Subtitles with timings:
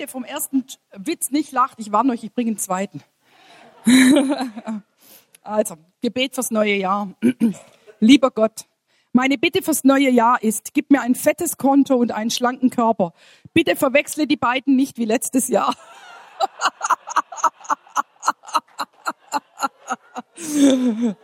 [0.00, 3.02] Ende vom ersten Witz nicht lacht, ich warne euch, ich bringe einen zweiten.
[5.42, 7.12] also, Gebet fürs neue Jahr.
[8.00, 8.64] Lieber Gott,
[9.12, 13.12] meine Bitte fürs neue Jahr ist, gib mir ein fettes Konto und einen schlanken Körper.
[13.52, 15.74] Bitte verwechsle die beiden nicht wie letztes Jahr.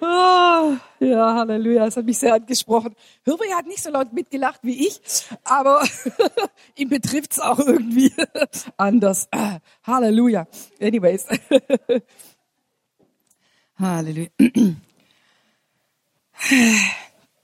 [0.00, 2.94] Ah, ja, Halleluja, das hat mich sehr angesprochen.
[3.24, 5.00] Hirwe hat nicht so laut mitgelacht wie ich,
[5.44, 5.82] aber
[6.76, 8.12] ihn betrifft's auch irgendwie
[8.76, 9.28] anders.
[9.84, 10.46] Halleluja.
[10.80, 11.26] Anyways.
[13.78, 14.28] Halleluja.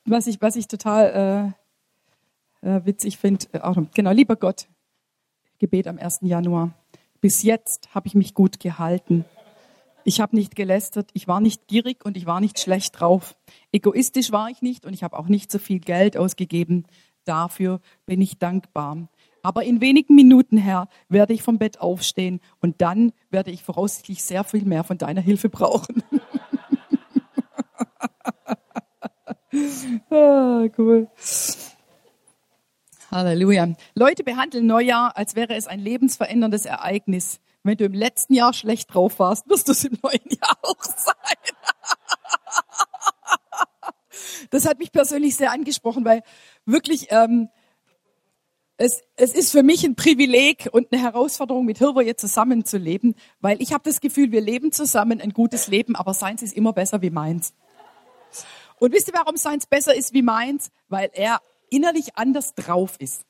[0.05, 1.55] Was ich, was ich total
[2.62, 4.67] äh, äh, witzig finde, äh, genau, lieber Gott,
[5.61, 6.19] Gebet am 1.
[6.23, 6.73] Januar.
[7.20, 9.25] Bis jetzt habe ich mich gut gehalten.
[10.05, 13.36] Ich habe nicht gelästert, ich war nicht gierig und ich war nicht schlecht drauf.
[13.70, 16.86] Egoistisch war ich nicht und ich habe auch nicht so viel Geld ausgegeben.
[17.25, 19.09] Dafür bin ich dankbar.
[19.42, 24.22] Aber in wenigen Minuten, Herr, werde ich vom Bett aufstehen und dann werde ich voraussichtlich
[24.22, 26.03] sehr viel mehr von deiner Hilfe brauchen.
[30.11, 31.09] ah, cool.
[33.11, 33.75] Halleluja.
[33.94, 37.41] Leute behandeln Neujahr, als wäre es ein lebensveränderndes Ereignis.
[37.65, 40.83] Wenn du im letzten Jahr schlecht drauf warst, wirst du es im neuen Jahr auch
[40.83, 41.15] sein.
[44.51, 46.23] das hat mich persönlich sehr angesprochen, weil
[46.67, 47.49] wirklich ähm,
[48.79, 53.63] es, es ist für mich ein Privileg und eine Herausforderung, mit Hirver jetzt zusammenzuleben, weil
[53.63, 57.01] ich habe das Gefühl, wir leben zusammen ein gutes Leben, aber seins ist immer besser
[57.01, 57.55] wie meins.
[58.81, 60.73] Und wisst ihr, warum seins besser ist wie meins?
[60.89, 61.41] Weil er
[61.71, 63.25] innerlich anders drauf ist.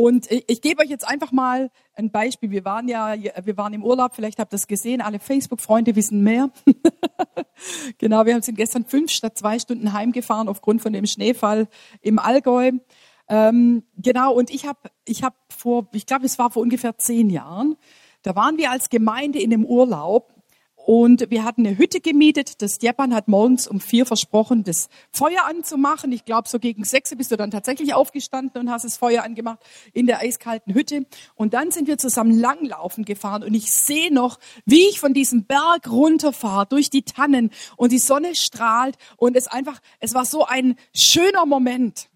[0.00, 2.50] Und ich, ich gebe euch jetzt einfach mal ein Beispiel.
[2.50, 6.22] Wir waren ja, wir waren im Urlaub, vielleicht habt ihr das gesehen, alle Facebook-Freunde wissen
[6.22, 6.48] mehr.
[7.98, 11.68] genau, wir sind gestern fünf statt zwei Stunden heimgefahren aufgrund von dem Schneefall
[12.00, 12.72] im Allgäu.
[13.28, 17.28] Ähm, genau, und ich habe ich hab vor, ich glaube, es war vor ungefähr zehn
[17.28, 17.76] Jahren,
[18.22, 20.32] da waren wir als Gemeinde in dem Urlaub
[20.90, 22.60] und wir hatten eine Hütte gemietet.
[22.62, 26.10] Das Stepan hat morgens um vier versprochen, das Feuer anzumachen.
[26.10, 29.60] Ich glaube, so gegen sechs bist du dann tatsächlich aufgestanden und hast das Feuer angemacht
[29.92, 31.06] in der eiskalten Hütte.
[31.36, 35.44] Und dann sind wir zusammen langlaufen gefahren und ich sehe noch, wie ich von diesem
[35.44, 40.44] Berg runterfahre durch die Tannen und die Sonne strahlt und es einfach, es war so
[40.44, 42.09] ein schöner Moment.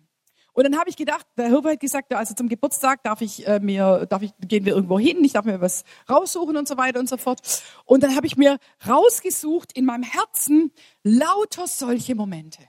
[0.55, 3.59] Und dann habe ich gedacht, der Hirbe hat gesagt, also zum Geburtstag darf ich äh,
[3.59, 7.01] mir, darf ich, gehen wir irgendwo hin, ich darf mir was raussuchen und so weiter
[7.01, 7.41] und so fort.
[7.85, 10.73] Und dann habe ich mir rausgesucht in meinem Herzen
[11.03, 12.61] lauter solche Momente.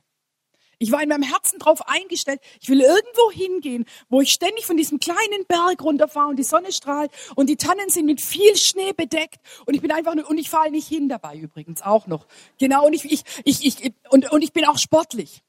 [0.80, 4.76] Ich war in meinem Herzen drauf eingestellt, ich will irgendwo hingehen, wo ich ständig von
[4.76, 8.94] diesem kleinen Berg runterfahre und die Sonne strahlt und die Tannen sind mit viel Schnee
[8.94, 12.26] bedeckt und ich bin einfach nur, und ich falle nicht hin dabei übrigens auch noch.
[12.60, 15.44] Genau, und ich, ich, ich, ich und, und ich bin auch sportlich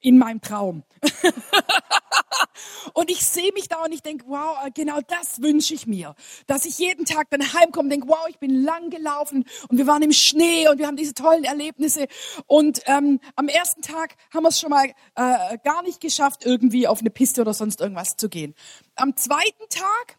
[0.00, 0.82] in meinem Traum.
[2.94, 6.14] und ich sehe mich da und ich denke, wow, genau das wünsche ich mir.
[6.46, 9.86] Dass ich jeden Tag dann heimkomme und denke, wow, ich bin lang gelaufen und wir
[9.86, 12.06] waren im Schnee und wir haben diese tollen Erlebnisse.
[12.46, 16.88] Und ähm, am ersten Tag haben wir es schon mal äh, gar nicht geschafft, irgendwie
[16.88, 18.54] auf eine Piste oder sonst irgendwas zu gehen.
[18.96, 20.18] Am zweiten Tag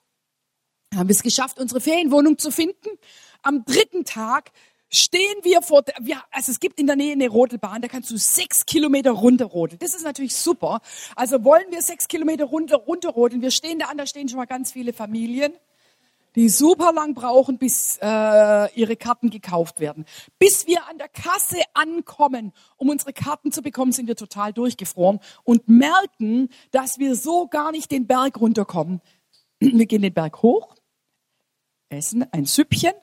[0.95, 2.89] haben wir es geschafft, unsere Ferienwohnung zu finden.
[3.43, 4.51] Am dritten Tag
[4.91, 8.17] stehen wir vor, ja, also es gibt in der Nähe eine Rodelbahn, da kannst du
[8.17, 9.79] sechs Kilometer runterrodeln.
[9.79, 10.81] Das ist natürlich super.
[11.15, 13.41] Also wollen wir sechs Kilometer runter, runterrodeln.
[13.41, 15.53] Wir stehen da an, da stehen schon mal ganz viele Familien,
[16.35, 20.05] die super lang brauchen, bis äh, ihre Karten gekauft werden.
[20.39, 25.19] Bis wir an der Kasse ankommen, um unsere Karten zu bekommen, sind wir total durchgefroren
[25.43, 29.01] und merken, dass wir so gar nicht den Berg runterkommen.
[29.59, 30.75] Wir gehen den Berg hoch,
[31.89, 32.93] essen ein Süppchen,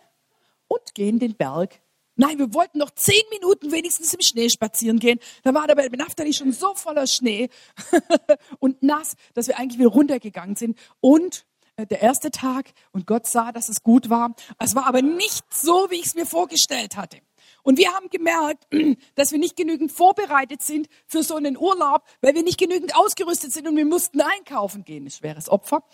[0.69, 1.81] und gehen den Berg.
[2.21, 5.21] Nein, wir wollten noch zehn Minuten wenigstens im Schnee spazieren gehen.
[5.45, 7.49] Da war der Naftali schon so voller Schnee
[8.59, 10.77] und nass, dass wir eigentlich wieder runtergegangen sind.
[11.01, 11.47] Und
[11.77, 14.35] äh, der erste Tag und Gott sah, dass es gut war.
[14.59, 17.19] Es war aber nicht so, wie ich es mir vorgestellt hatte.
[17.63, 18.67] Und wir haben gemerkt,
[19.15, 23.53] dass wir nicht genügend vorbereitet sind für so einen Urlaub, weil wir nicht genügend ausgerüstet
[23.53, 25.05] sind und wir mussten einkaufen gehen.
[25.05, 25.85] Ein schweres Opfer.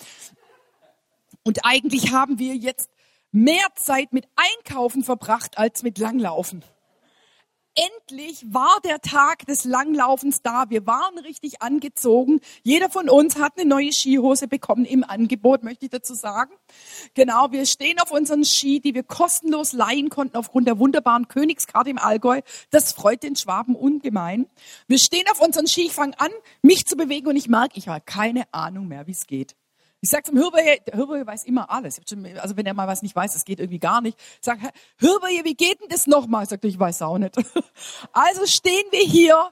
[1.42, 2.88] Und eigentlich haben wir jetzt
[3.34, 6.64] mehr Zeit mit Einkaufen verbracht als mit Langlaufen.
[7.76, 10.66] Endlich war der Tag des Langlaufens da.
[10.68, 12.40] Wir waren richtig angezogen.
[12.62, 16.52] Jeder von uns hat eine neue Skihose bekommen im Angebot, möchte ich dazu sagen.
[17.14, 21.90] Genau, wir stehen auf unseren Ski, die wir kostenlos leihen konnten aufgrund der wunderbaren Königskarte
[21.90, 22.42] im Allgäu.
[22.70, 24.46] Das freut den Schwaben ungemein.
[24.86, 26.30] Wir stehen auf unseren Ski, ich fange an,
[26.62, 29.56] mich zu bewegen und ich merke, ich habe keine Ahnung mehr, wie es geht.
[30.04, 31.98] Ich sage zum Hürberje, der Hürberje weiß immer alles.
[32.38, 34.18] Also wenn er mal was nicht weiß, das geht irgendwie gar nicht.
[34.20, 34.68] Ich sage,
[34.98, 36.42] Hürberje, wie geht denn das nochmal?
[36.42, 37.34] Ich sage, ich weiß auch nicht.
[38.12, 39.50] Also stehen wir hier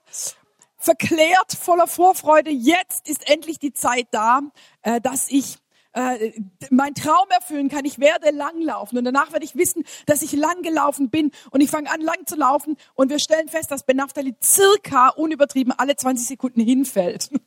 [0.76, 2.50] verklärt, voller Vorfreude.
[2.50, 4.42] Jetzt ist endlich die Zeit da,
[4.82, 5.56] äh, dass ich
[5.94, 6.32] äh,
[6.68, 7.86] mein Traum erfüllen kann.
[7.86, 11.70] Ich werde langlaufen und danach werde ich wissen, dass ich lang gelaufen bin und ich
[11.70, 15.96] fange an lang zu laufen und wir stellen fest, dass Ben Naftali circa unübertrieben alle
[15.96, 17.30] 20 Sekunden hinfällt.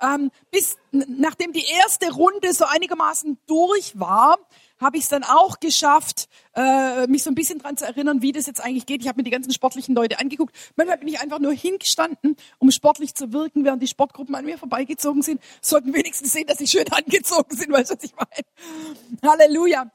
[0.00, 4.38] ähm, bis nachdem die erste Runde so einigermaßen durch war,
[4.82, 8.32] habe ich es dann auch geschafft, äh, mich so ein bisschen dran zu erinnern, wie
[8.32, 9.00] das jetzt eigentlich geht.
[9.00, 10.54] Ich habe mir die ganzen sportlichen Leute angeguckt.
[10.76, 14.58] Manchmal bin ich einfach nur hingestanden, um sportlich zu wirken, während die Sportgruppen an mir
[14.58, 15.40] vorbeigezogen sind.
[15.60, 19.32] Sollten wenigstens sehen, dass sie schön angezogen sind, weißt du, was ich meine?
[19.32, 19.90] Halleluja.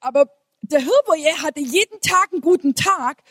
[0.00, 0.30] Aber
[0.60, 3.22] der Hirboje hatte jeden Tag einen guten Tag.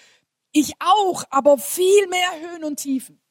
[0.51, 3.21] Ich auch, aber viel mehr Höhen und Tiefen.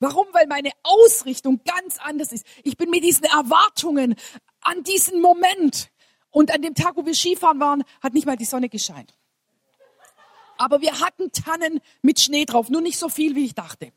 [0.00, 0.26] Warum?
[0.32, 2.46] Weil meine Ausrichtung ganz anders ist.
[2.62, 4.14] Ich bin mit diesen Erwartungen
[4.60, 5.90] an diesen Moment
[6.30, 9.14] und an dem Tag, wo wir Skifahren waren, hat nicht mal die Sonne gescheint.
[10.56, 13.92] Aber wir hatten Tannen mit Schnee drauf, nur nicht so viel, wie ich dachte.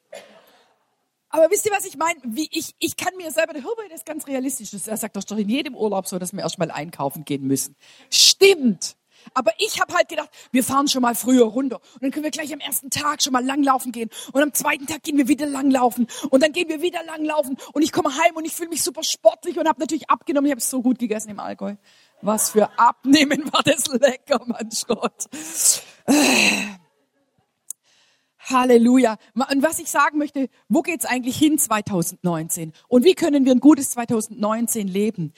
[1.30, 2.19] Aber wisst ihr, was ich meine?
[2.24, 4.74] Wie ich, ich kann mir selber, der Huber, das ist ganz realistisch.
[4.74, 7.75] Er sagt doch in jedem Urlaub so, dass wir erstmal einkaufen gehen müssen.
[8.09, 8.95] Stimmt.
[9.33, 12.31] Aber ich habe halt gedacht, wir fahren schon mal früher runter und dann können wir
[12.31, 15.45] gleich am ersten Tag schon mal langlaufen gehen und am zweiten Tag gehen wir wieder
[15.45, 18.83] langlaufen und dann gehen wir wieder langlaufen und ich komme heim und ich fühle mich
[18.83, 20.47] super sportlich und habe natürlich abgenommen.
[20.47, 21.75] Ich habe so gut gegessen im Allgäu.
[22.21, 25.27] Was für Abnehmen war das lecker, mein Schrott.
[28.50, 29.17] Halleluja.
[29.33, 32.74] Und was ich sagen möchte, wo geht's eigentlich hin 2019?
[32.88, 35.33] Und wie können wir ein gutes 2019 leben?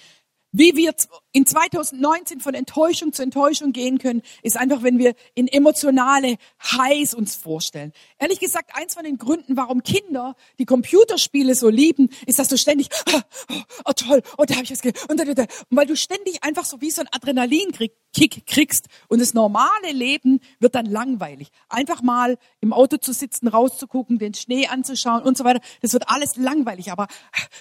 [0.56, 0.94] Wie wir
[1.32, 7.16] in 2019 von Enttäuschung zu Enttäuschung gehen können, ist einfach, wenn wir in emotionale Highs
[7.16, 7.92] uns vorstellen.
[8.20, 12.58] Ehrlich gesagt, eins von den Gründen, warum Kinder die Computerspiele so lieben, ist, dass du
[12.60, 16.44] ständig, oh, oh toll, oh, da habe ich es und, und, und, weil du ständig
[16.44, 21.50] einfach so wie so ein Adrenalinkick kriegst und das normale Leben wird dann langweilig.
[21.68, 26.10] Einfach mal im Auto zu sitzen, rauszugucken, den Schnee anzuschauen und so weiter, das wird
[26.10, 27.08] alles langweilig, aber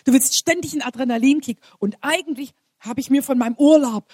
[0.05, 2.53] du willst ständig einen Adrenalinkick und eigentlich
[2.83, 4.05] habe ich mir von meinem Urlaub,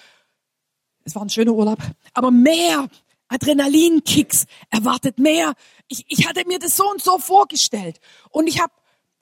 [1.03, 1.79] es war ein schöner Urlaub,
[2.13, 2.87] aber mehr
[3.27, 5.53] Adrenalinkicks erwartet, mehr.
[5.87, 7.99] Ich, ich hatte mir das so und so vorgestellt
[8.29, 8.73] und ich habe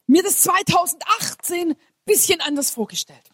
[0.05, 3.29] mir das 2018 bisschen anders vorgestellt.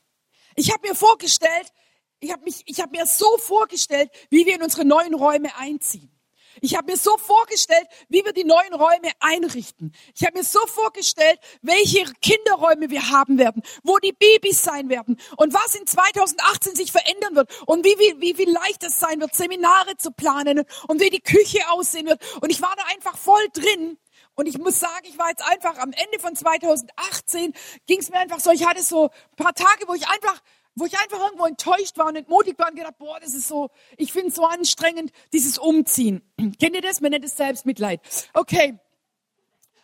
[0.55, 1.71] Ich habe mir vorgestellt,
[2.19, 6.11] ich habe mich, ich habe mir so vorgestellt, wie wir in unsere neuen Räume einziehen.
[6.61, 9.93] Ich habe mir so vorgestellt, wie wir die neuen Räume einrichten.
[10.15, 15.19] Ich habe mir so vorgestellt, welche Kinderräume wir haben werden, wo die Babys sein werden
[15.37, 19.19] und was in 2018 sich verändern wird und wie, wie, wie, wie leicht es sein
[19.21, 22.21] wird, Seminare zu planen und wie die Küche aussehen wird.
[22.41, 23.97] Und ich war da einfach voll drin.
[24.35, 27.53] Und ich muss sagen, ich war jetzt einfach am Ende von 2018,
[27.85, 30.41] ging es mir einfach so, ich hatte so ein paar Tage, wo ich einfach
[30.75, 33.69] wo ich einfach irgendwo enttäuscht war und entmutigt war und gedacht, boah, das ist so,
[33.97, 36.21] ich finde es so anstrengend, dieses Umziehen.
[36.59, 37.01] Kennt ihr das?
[37.01, 38.01] Man nennt es Selbstmitleid.
[38.33, 38.79] Okay.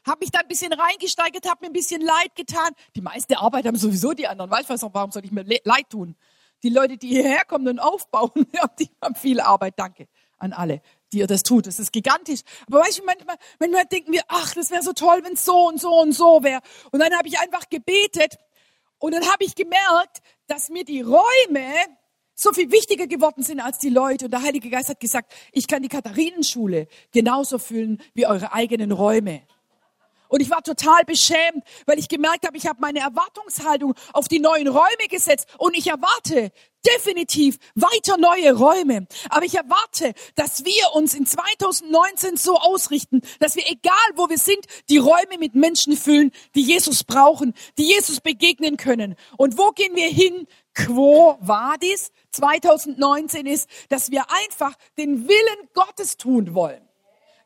[0.05, 2.73] Habe mich da ein bisschen reingesteigert, habe mir ein bisschen leid getan.
[2.95, 4.49] Die meiste Arbeit haben sowieso die anderen.
[4.49, 6.15] Weißt du, warum soll ich mir leid tun?
[6.63, 8.31] Die Leute, die hierher kommen und aufbauen,
[8.79, 9.75] die haben viel Arbeit.
[9.77, 10.07] Danke
[10.39, 10.81] an alle,
[11.11, 11.67] die ihr das tut.
[11.67, 12.41] Das ist gigantisch.
[12.67, 15.67] Aber weißt du, manchmal, manchmal denken wir, ach, das wäre so toll, wenn es so
[15.67, 16.61] und so und so wäre.
[16.91, 18.37] Und dann habe ich einfach gebetet
[18.97, 21.71] und dann habe ich gemerkt, dass mir die Räume
[22.33, 24.25] so viel wichtiger geworden sind als die Leute.
[24.25, 28.91] Und der Heilige Geist hat gesagt, ich kann die Katharinenschule genauso fühlen wie eure eigenen
[28.91, 29.41] Räume.
[30.29, 34.39] Und ich war total beschämt, weil ich gemerkt habe, ich habe meine Erwartungshaltung auf die
[34.39, 36.51] neuen Räume gesetzt und ich erwarte
[36.85, 39.07] definitiv weiter neue Räume.
[39.29, 44.37] Aber ich erwarte, dass wir uns in 2019 so ausrichten, dass wir, egal wo wir
[44.37, 49.15] sind, die Räume mit Menschen füllen, die Jesus brauchen, die Jesus begegnen können.
[49.37, 50.47] Und wo gehen wir hin?
[50.75, 56.88] Quo vadis 2019 ist, dass wir einfach den Willen Gottes tun wollen.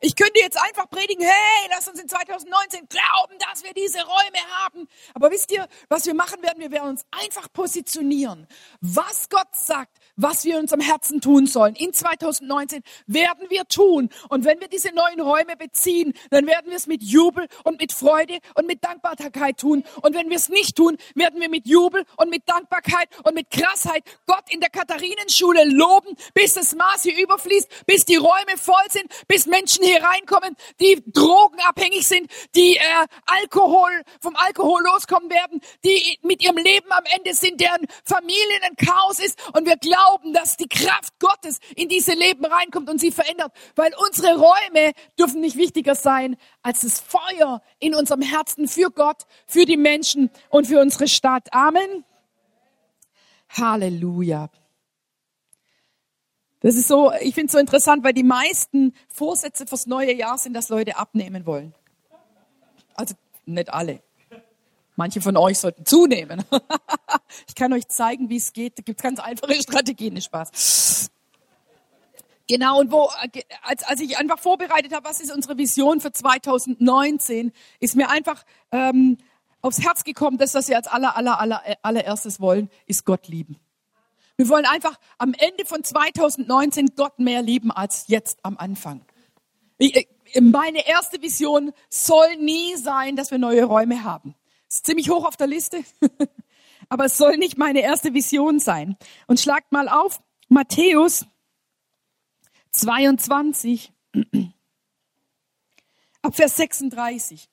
[0.04, 4.38] Ich könnte jetzt einfach predigen, hey, lass uns in 2019 glauben, dass wir diese Räume
[4.62, 4.86] haben.
[5.14, 6.60] Aber wisst ihr, was wir machen werden?
[6.60, 8.46] Wir werden uns einfach positionieren.
[8.82, 11.74] Was Gott sagt, was wir uns am Herzen tun sollen.
[11.74, 14.10] In 2019 werden wir tun.
[14.28, 17.94] Und wenn wir diese neuen Räume beziehen, dann werden wir es mit Jubel und mit
[17.94, 19.84] Freude und mit Dankbarkeit tun.
[20.02, 23.50] Und wenn wir es nicht tun, werden wir mit Jubel und mit Dankbarkeit und mit
[23.50, 28.84] Krassheit Gott in der Katharinenschule loben, bis das Maß hier überfließt, bis die Räume voll
[28.90, 35.60] sind, bis Menschen hier reinkommen, die drogenabhängig sind, die äh, Alkohol vom Alkohol loskommen werden,
[35.84, 39.38] die mit ihrem Leben am Ende sind, deren Familien ein Chaos ist.
[39.54, 43.92] Und wir glauben, dass die Kraft Gottes in diese Leben reinkommt und sie verändert, weil
[44.06, 49.64] unsere Räume dürfen nicht wichtiger sein als das Feuer in unserem Herzen für Gott, für
[49.64, 51.52] die Menschen und für unsere Stadt.
[51.52, 52.04] Amen.
[53.50, 54.50] Halleluja.
[56.64, 60.38] Das ist so, ich finde es so interessant, weil die meisten Vorsätze fürs neue Jahr
[60.38, 61.74] sind, dass Leute abnehmen wollen.
[62.94, 64.02] Also nicht alle.
[64.96, 66.42] Manche von euch sollten zunehmen.
[67.48, 68.78] ich kann euch zeigen, wie es geht.
[68.78, 70.18] Da gibt es ganz einfache Strategien.
[70.18, 71.10] Spaß.
[72.48, 73.10] Genau, und wo,
[73.60, 78.42] als, als ich einfach vorbereitet habe, was ist unsere Vision für 2019, ist mir einfach
[78.72, 79.18] ähm,
[79.60, 83.60] aufs Herz gekommen, dass was wir als aller, aller, aller, allererstes wollen, ist Gott lieben.
[84.36, 89.04] Wir wollen einfach am Ende von 2019 Gott mehr lieben als jetzt am Anfang.
[90.40, 94.34] Meine erste Vision soll nie sein, dass wir neue Räume haben.
[94.68, 95.84] Ist ziemlich hoch auf der Liste,
[96.88, 98.96] aber es soll nicht meine erste Vision sein.
[99.28, 101.26] Und schlagt mal auf, Matthäus
[102.72, 103.92] 22,
[106.22, 107.48] ab Vers 36.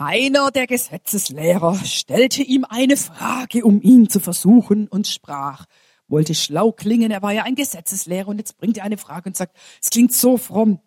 [0.00, 5.66] Einer der Gesetzeslehrer stellte ihm eine Frage, um ihn zu versuchen, und sprach,
[6.08, 9.36] wollte schlau klingen, er war ja ein Gesetzeslehrer, und jetzt bringt er eine Frage und
[9.36, 10.80] sagt, es klingt so fromm.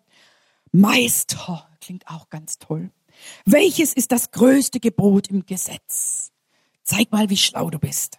[0.72, 2.90] Meister, klingt auch ganz toll.
[3.44, 6.32] Welches ist das größte Gebot im Gesetz?
[6.82, 8.18] Zeig mal, wie schlau du bist.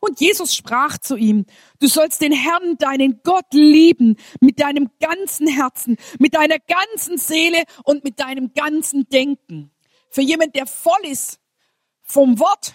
[0.00, 1.46] Und Jesus sprach zu ihm,
[1.78, 7.62] du sollst den Herrn, deinen Gott lieben, mit deinem ganzen Herzen, mit deiner ganzen Seele
[7.84, 9.70] und mit deinem ganzen Denken.
[10.16, 11.40] Für jemand, der voll ist
[12.02, 12.74] vom Wort,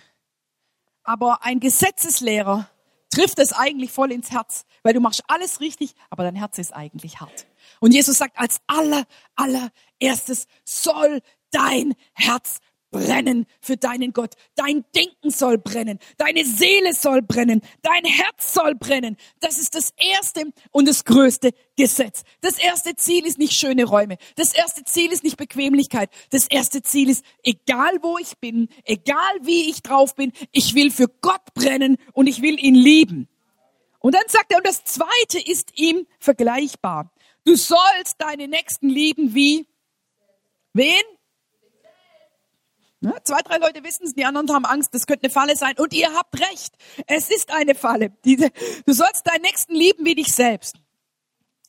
[1.03, 2.69] aber ein Gesetzeslehrer
[3.09, 6.71] trifft es eigentlich voll ins Herz, weil du machst alles richtig, aber dein Herz ist
[6.71, 7.47] eigentlich hart.
[7.79, 12.59] Und Jesus sagt, als aller, allererstes soll dein Herz
[12.91, 14.35] brennen für deinen Gott.
[14.55, 15.97] Dein Denken soll brennen.
[16.17, 17.61] Deine Seele soll brennen.
[17.81, 19.17] Dein Herz soll brennen.
[19.39, 22.23] Das ist das erste und das größte Gesetz.
[22.41, 24.17] Das erste Ziel ist nicht schöne Räume.
[24.35, 26.09] Das erste Ziel ist nicht Bequemlichkeit.
[26.29, 30.91] Das erste Ziel ist, egal wo ich bin, egal wie ich drauf bin, ich will
[30.91, 33.27] für Gott brennen und ich will ihn lieben.
[33.99, 37.13] Und dann sagt er, und das zweite ist ihm vergleichbar.
[37.45, 39.67] Du sollst deine Nächsten lieben wie?
[40.73, 41.01] Wen?
[43.01, 43.15] Ne?
[43.23, 45.73] Zwei, drei Leute wissen es, die anderen haben Angst, das könnte eine Falle sein.
[45.77, 46.75] Und ihr habt recht,
[47.07, 48.11] es ist eine Falle.
[48.23, 50.75] Du sollst deinen Nächsten lieben wie dich selbst.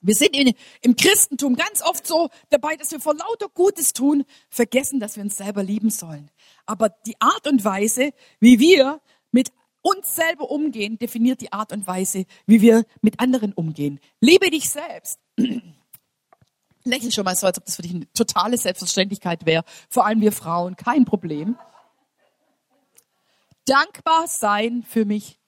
[0.02, 4.24] Wir sind in, im Christentum ganz oft so dabei, dass wir vor lauter Gutes tun,
[4.50, 6.30] vergessen, dass wir uns selber lieben sollen.
[6.66, 11.86] Aber die Art und Weise, wie wir mit uns selber umgehen, definiert die Art und
[11.86, 14.00] Weise, wie wir mit anderen umgehen.
[14.20, 15.18] Liebe dich selbst.
[16.84, 19.64] Lächeln schon mal so, als ob das für dich eine totale Selbstverständlichkeit wäre.
[19.88, 21.56] Vor allem wir Frauen, kein Problem.
[23.64, 25.38] Dankbar sein für mich.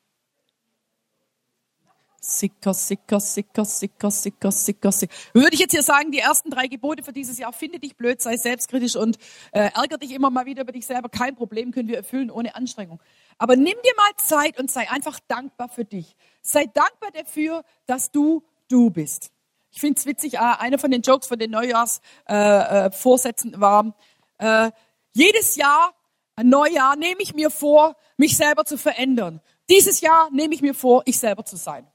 [2.20, 5.14] Sicker, sicker, sicker, sicker, sicker, sicker, sicker.
[5.34, 8.22] Würde ich jetzt hier sagen, die ersten drei Gebote für dieses Jahr, finde dich blöd,
[8.22, 9.18] sei selbstkritisch und
[9.52, 11.10] äh, ärger dich immer mal wieder über dich selber.
[11.10, 12.98] Kein Problem, können wir erfüllen ohne Anstrengung.
[13.36, 16.16] Aber nimm dir mal Zeit und sei einfach dankbar für dich.
[16.40, 19.33] Sei dankbar dafür, dass du du bist.
[19.74, 23.92] Ich finde es witzig, äh, einer von den Jokes von den Neujahrsvorsätzen äh, äh, war,
[24.38, 24.70] äh,
[25.12, 25.92] jedes Jahr,
[26.36, 29.40] ein Neujahr, nehme ich mir vor, mich selber zu verändern.
[29.68, 31.88] Dieses Jahr nehme ich mir vor, ich selber zu sein.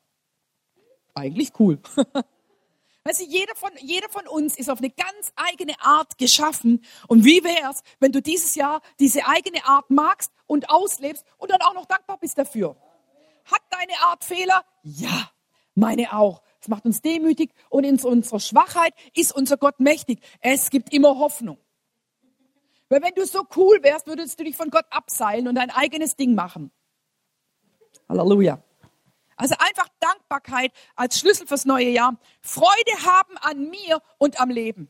[1.13, 1.79] Eigentlich cool.
[3.05, 6.83] Weißt du, jeder von, jeder von uns ist auf eine ganz eigene Art geschaffen.
[7.07, 11.50] Und wie wäre es, wenn du dieses Jahr diese eigene Art magst und auslebst und
[11.50, 12.75] dann auch noch dankbar bist dafür?
[13.45, 14.65] Hat deine Art Fehler?
[14.83, 15.31] Ja,
[15.75, 16.41] meine auch.
[16.62, 20.20] Es macht uns demütig und in unserer Schwachheit ist unser Gott mächtig.
[20.42, 21.58] Es gibt immer Hoffnung.
[22.89, 26.16] Weil wenn du so cool wärst, würdest du dich von Gott abseilen und dein eigenes
[26.16, 26.72] Ding machen.
[28.10, 28.62] Halleluja.
[29.36, 32.18] Also einfach Dankbarkeit als Schlüssel fürs neue Jahr.
[32.42, 34.89] Freude haben an mir und am Leben.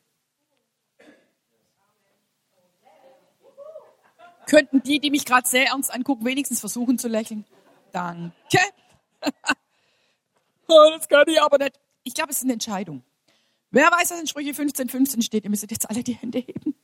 [4.48, 7.46] Könnten die, die mich gerade sehr ernst angucken, wenigstens versuchen zu lächeln?
[7.92, 8.34] Danke.
[10.70, 11.80] Oh, das kann ich aber nicht.
[12.04, 13.04] Ich glaube, es ist eine Entscheidung.
[13.72, 15.44] Wer weiß, was in Sprüche 15, 15 steht?
[15.44, 16.76] Ihr müsstet jetzt alle die Hände heben.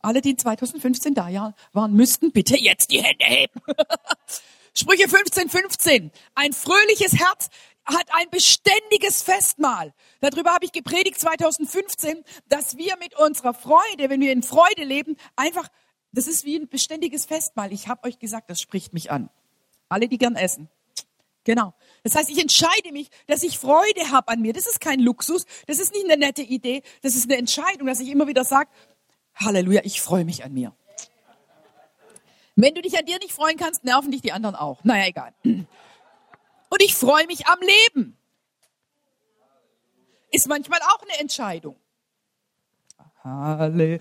[0.00, 3.60] Alle, die 2015 da waren, müssten bitte jetzt die Hände heben.
[4.74, 6.10] Sprüche 15, 15.
[6.34, 7.48] Ein fröhliches Herz
[7.84, 9.92] hat ein beständiges Festmahl.
[10.20, 15.16] Darüber habe ich gepredigt 2015, dass wir mit unserer Freude, wenn wir in Freude leben,
[15.36, 15.68] einfach,
[16.12, 17.72] das ist wie ein beständiges Festmahl.
[17.72, 19.30] Ich habe euch gesagt, das spricht mich an.
[19.88, 20.68] Alle, die gern essen.
[21.44, 21.74] Genau.
[22.04, 24.52] Das heißt, ich entscheide mich, dass ich Freude habe an mir.
[24.52, 28.00] Das ist kein Luxus, das ist nicht eine nette Idee, das ist eine Entscheidung, dass
[28.00, 28.70] ich immer wieder sage,
[29.34, 30.74] Halleluja, ich freue mich an mir.
[32.54, 34.84] Wenn du dich an dir nicht freuen kannst, nerven dich die anderen auch.
[34.84, 35.32] Naja, egal.
[35.42, 38.18] Und ich freue mich am Leben.
[40.30, 41.76] Ist manchmal auch eine Entscheidung.
[43.24, 44.00] Halleluja.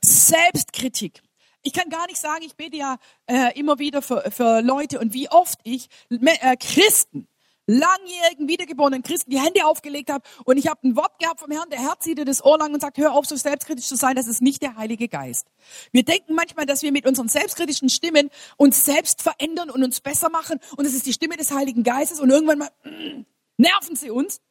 [0.00, 1.23] Selbstkritik
[1.66, 5.14] Ich kann gar nicht sagen, ich bete ja äh, immer wieder für, für Leute und
[5.14, 7.26] wie oft ich äh, Christen,
[7.66, 11.70] langjährigen wiedergeborenen Christen die Hände aufgelegt habe und ich habe ein Wort gehabt vom Herrn,
[11.70, 14.14] der Herr zieht dir das Ohr lang und sagt, hör auf, so selbstkritisch zu sein,
[14.14, 15.46] das ist nicht der Heilige Geist.
[15.90, 18.28] Wir denken manchmal, dass wir mit unseren selbstkritischen Stimmen
[18.58, 22.20] uns selbst verändern und uns besser machen und das ist die Stimme des Heiligen Geistes
[22.20, 23.24] und irgendwann mal mm,
[23.56, 24.42] nerven sie uns.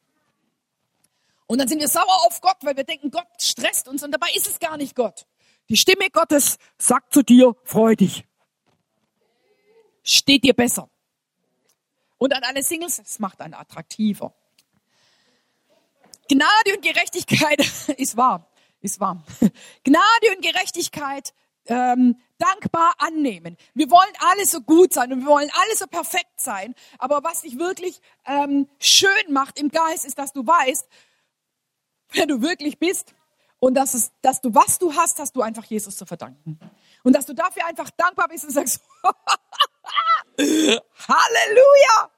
[1.46, 4.28] Und dann sind wir sauer auf Gott, weil wir denken, Gott stresst uns und dabei
[4.34, 5.26] ist es gar nicht Gott.
[5.68, 8.26] Die Stimme Gottes sagt zu dir, freu dich.
[10.02, 10.90] Steht dir besser.
[12.18, 14.34] Und an alle Singles, es macht einen attraktiver.
[16.28, 17.60] Gnade und Gerechtigkeit
[17.98, 19.24] ist wahr, ist wahr.
[19.84, 21.32] Gnade und Gerechtigkeit
[21.66, 23.56] ähm, dankbar annehmen.
[23.72, 26.74] Wir wollen alle so gut sein und wir wollen alle so perfekt sein.
[26.98, 30.86] Aber was dich wirklich ähm, schön macht im Geist, ist, dass du weißt,
[32.12, 33.14] wer du wirklich bist
[33.64, 36.60] und dass, es, dass du, was du hast, hast du einfach Jesus zu verdanken.
[37.02, 38.82] Und dass du dafür einfach dankbar bist und sagst,
[40.38, 42.10] Halleluja!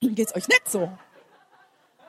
[0.14, 0.90] Geht's euch nicht so?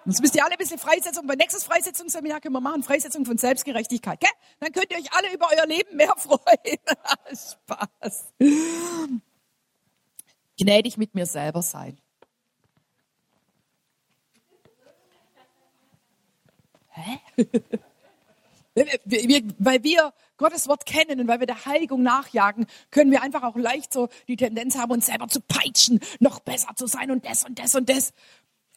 [0.05, 3.38] Jetzt müsst ihr alle ein bisschen Freisetzung, bei nächstes Freisetzungsseminar können wir machen, Freisetzung von
[3.38, 4.31] Selbstgerechtigkeit, gell?
[4.60, 6.79] Dann könnt ihr euch alle über euer Leben mehr freuen.
[7.27, 8.34] Spaß.
[10.58, 12.00] Gnädig mit mir selber sein.
[16.99, 17.45] Hä?
[19.05, 23.43] wir, weil wir Gottes Wort kennen und weil wir der Heiligung nachjagen, können wir einfach
[23.43, 27.25] auch leicht so die Tendenz haben, uns selber zu peitschen, noch besser zu sein und
[27.25, 28.13] das und das und das.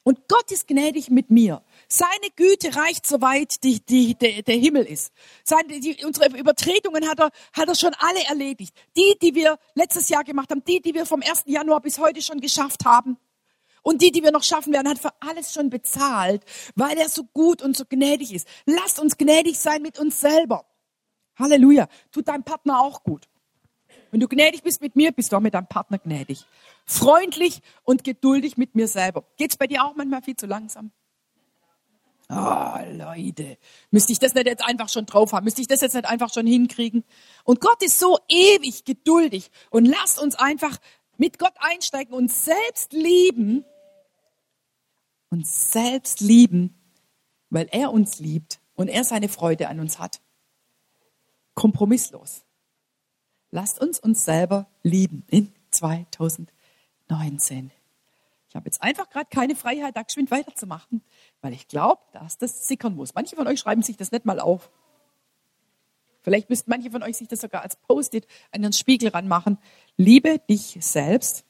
[0.05, 1.63] Und Gott ist gnädig mit mir.
[1.87, 5.13] Seine Güte reicht so weit die, die, der, der Himmel ist.
[5.45, 8.75] Seine, die, unsere Übertretungen hat er, hat er schon alle erledigt.
[8.97, 11.45] Die, die wir letztes Jahr gemacht haben, die, die wir vom 1.
[11.47, 13.17] Januar bis heute schon geschafft haben.
[13.83, 16.43] Und die, die wir noch schaffen werden, hat für alles schon bezahlt,
[16.75, 18.47] weil er so gut und so gnädig ist.
[18.65, 20.65] Lasst uns gnädig sein mit uns selber.
[21.37, 21.89] Halleluja.
[22.11, 23.29] Tut deinem Partner auch gut.
[24.11, 26.45] Wenn du gnädig bist mit mir, bist du auch mit deinem Partner gnädig.
[26.85, 29.25] Freundlich und geduldig mit mir selber.
[29.37, 30.93] Geht's bei dir auch manchmal viel zu langsam?
[32.29, 33.59] Ah, oh, Leute,
[33.91, 35.45] müsste ich das nicht jetzt einfach schon drauf haben?
[35.45, 37.05] Müsste ich das jetzt nicht einfach schon hinkriegen?
[37.45, 40.79] Und Gott ist so ewig geduldig und lasst uns einfach
[41.19, 43.65] mit Gott einsteigen und selbst lieben,
[45.33, 46.75] uns selbst lieben,
[47.49, 50.21] weil er uns liebt und er seine Freude an uns hat.
[51.55, 52.45] Kompromisslos.
[53.51, 57.71] Lasst uns uns selber lieben in 2019.
[58.49, 61.03] Ich habe jetzt einfach gerade keine Freiheit, da geschwind weiterzumachen,
[61.41, 63.15] weil ich glaube, dass das sickern muss.
[63.15, 64.71] Manche von euch schreiben sich das nicht mal auf.
[66.21, 69.59] Vielleicht müssten manche von euch sich das sogar als Post-it an den Spiegel ranmachen.
[69.97, 71.45] Liebe dich selbst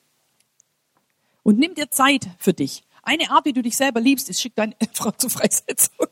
[1.43, 2.85] und nimm dir Zeit für dich.
[3.03, 6.07] Eine Art, wie du dich selber liebst, ist, schick deine Frau zur Freisetzung.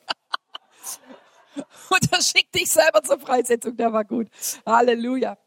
[1.91, 4.29] Oder schick dich selber zur Freisetzung, der war gut.
[4.67, 5.39] Halleluja.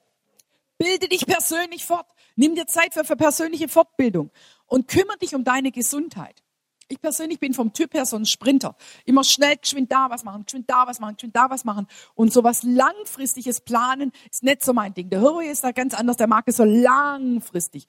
[0.78, 2.08] Bilde dich persönlich fort.
[2.36, 4.32] Nimm dir Zeit für, für persönliche Fortbildung
[4.66, 6.44] und kümmere dich um deine Gesundheit.
[6.90, 8.76] Ich persönlich bin vom Typ her so ein Sprinter.
[9.06, 11.88] Immer schnell, geschwind da was machen, geschwind da was machen, geschwind da was machen.
[12.16, 15.10] Und so was langfristiges Planen ist nicht so mein Ding.
[15.10, 17.88] Der Hirwe ist da ganz anders, der mag es so langfristig.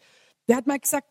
[0.49, 1.09] Der hat mal gesagt,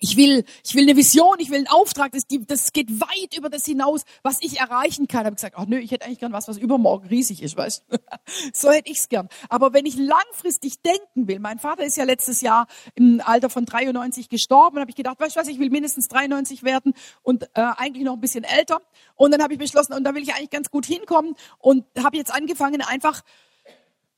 [0.00, 3.50] ich will, ich will eine Vision, ich will einen Auftrag, das, das geht weit über
[3.50, 5.26] das hinaus, was ich erreichen kann.
[5.26, 7.84] Habe gesagt, ach nö, ich hätte eigentlich gern was, was übermorgen riesig ist, weißt?
[8.54, 9.28] so hätte ich's gern.
[9.50, 13.66] Aber wenn ich langfristig denken will, mein Vater ist ja letztes Jahr im Alter von
[13.66, 17.60] 93 gestorben, habe ich gedacht, weißt du was, ich will mindestens 93 werden und äh,
[17.76, 18.80] eigentlich noch ein bisschen älter.
[19.16, 22.16] Und dann habe ich beschlossen, und da will ich eigentlich ganz gut hinkommen und habe
[22.16, 23.20] jetzt angefangen, einfach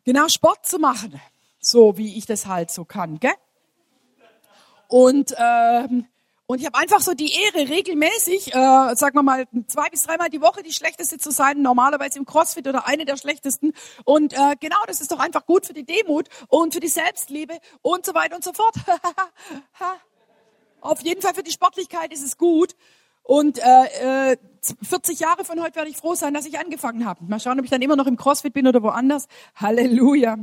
[0.05, 1.21] genau Sport zu machen,
[1.59, 3.35] so wie ich das halt so kann, gell?
[4.93, 6.07] Und, ähm,
[6.45, 10.29] und ich habe einfach so die Ehre, regelmäßig, äh, sagen wir mal, zwei bis dreimal
[10.29, 13.73] die Woche die schlechteste zu sein, normalerweise im CrossFit oder eine der schlechtesten.
[14.05, 17.57] Und äh, genau, das ist doch einfach gut für die Demut und für die Selbstliebe
[17.81, 18.75] und so weiter und so fort.
[20.83, 22.77] Auf jeden Fall für die Sportlichkeit ist es gut.
[23.23, 24.37] Und äh,
[24.83, 27.25] 40 äh, Jahre von heute werde ich froh sein, dass ich angefangen habe.
[27.25, 29.27] Mal schauen, ob ich dann immer noch im CrossFit bin oder woanders.
[29.55, 30.37] Halleluja.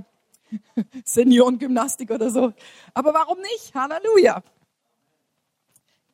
[1.05, 2.53] Seniorengymnastik oder so.
[2.93, 3.73] Aber warum nicht?
[3.73, 4.43] Halleluja.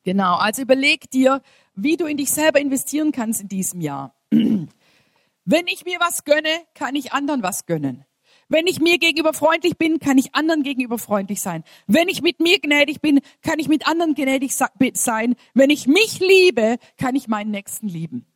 [0.04, 1.42] Genau, also überleg dir,
[1.74, 4.14] wie du in dich selber investieren kannst in diesem Jahr.
[4.30, 8.04] Wenn ich mir was gönne, kann ich anderen was gönnen.
[8.48, 11.64] Wenn ich mir gegenüber freundlich bin, kann ich anderen gegenüber freundlich sein.
[11.88, 15.34] Wenn ich mit mir gnädig bin, kann ich mit anderen gnädig sein.
[15.54, 18.26] Wenn ich mich liebe, kann ich meinen Nächsten lieben.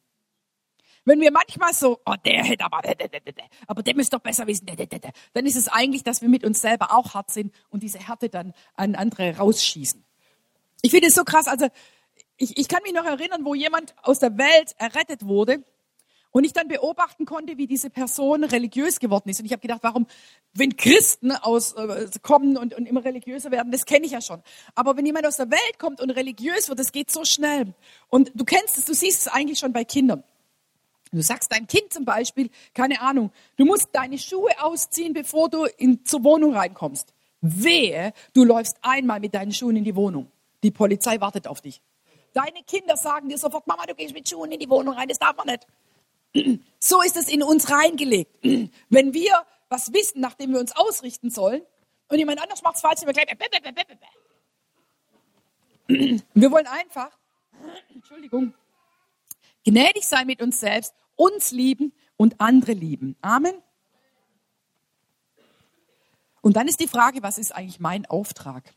[1.11, 2.83] Wenn wir manchmal so, oh, der hätte aber,
[3.66, 4.66] aber der müsste doch besser wissen,
[5.33, 8.29] dann ist es eigentlich, dass wir mit uns selber auch hart sind und diese Härte
[8.29, 10.05] dann an andere rausschießen.
[10.83, 11.66] Ich finde es so krass, also
[12.37, 15.64] ich, ich kann mich noch erinnern, wo jemand aus der Welt errettet wurde
[16.31, 19.40] Und ich dann beobachten konnte, wie diese Person religiös geworden ist.
[19.40, 20.07] Und ich habe gedacht, warum,
[20.53, 24.40] wenn Christen aus, äh, kommen und, und immer religiöser werden, das kenne ich ja schon.
[24.77, 27.75] Aber wenn jemand aus der Welt kommt und religiös wird, das geht so schnell.
[28.09, 30.23] Und du kennst es, du siehst es eigentlich schon bei Kindern.
[31.12, 35.64] Du sagst deinem Kind zum Beispiel, keine Ahnung, du musst deine Schuhe ausziehen, bevor du
[35.64, 37.12] in, zur Wohnung reinkommst.
[37.40, 40.31] Wehe, du läufst einmal mit deinen Schuhen in die Wohnung.
[40.62, 41.81] Die Polizei wartet auf dich.
[42.33, 45.18] Deine Kinder sagen dir sofort, Mama, du gehst mit Schuhen in die Wohnung rein, das
[45.18, 45.66] darf man nicht.
[46.83, 48.33] So ist es in uns reingelegt.
[48.88, 51.62] Wenn wir was wissen, nachdem wir uns ausrichten sollen,
[52.09, 53.29] und jemand anders macht es falsch, wir gleich.
[56.35, 57.11] Wir wollen einfach,
[57.94, 58.55] Entschuldigung,
[59.64, 63.16] gnädig sein mit uns selbst, uns lieben und andere lieben.
[63.20, 63.54] Amen.
[66.40, 68.74] Und dann ist die Frage, was ist eigentlich mein Auftrag?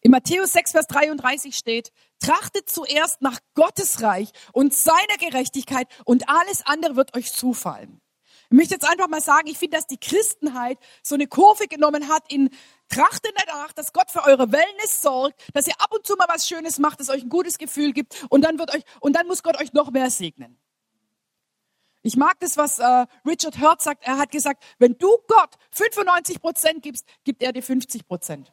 [0.00, 6.28] In Matthäus 6, Vers 33 steht, trachtet zuerst nach Gottes Reich und seiner Gerechtigkeit und
[6.28, 8.00] alles andere wird euch zufallen.
[8.50, 12.08] Ich möchte jetzt einfach mal sagen, ich finde, dass die Christenheit so eine Kurve genommen
[12.08, 12.50] hat in
[12.88, 16.46] Trachtet danach, dass Gott für eure Wellness sorgt, dass ihr ab und zu mal was
[16.46, 19.42] Schönes macht, das euch ein gutes Gefühl gibt und dann wird euch, und dann muss
[19.42, 20.58] Gott euch noch mehr segnen.
[22.06, 24.06] Ich mag das, was äh, Richard Hurt sagt.
[24.06, 28.52] Er hat gesagt, wenn du Gott 95 Prozent gibst, gibt er dir 50 Prozent.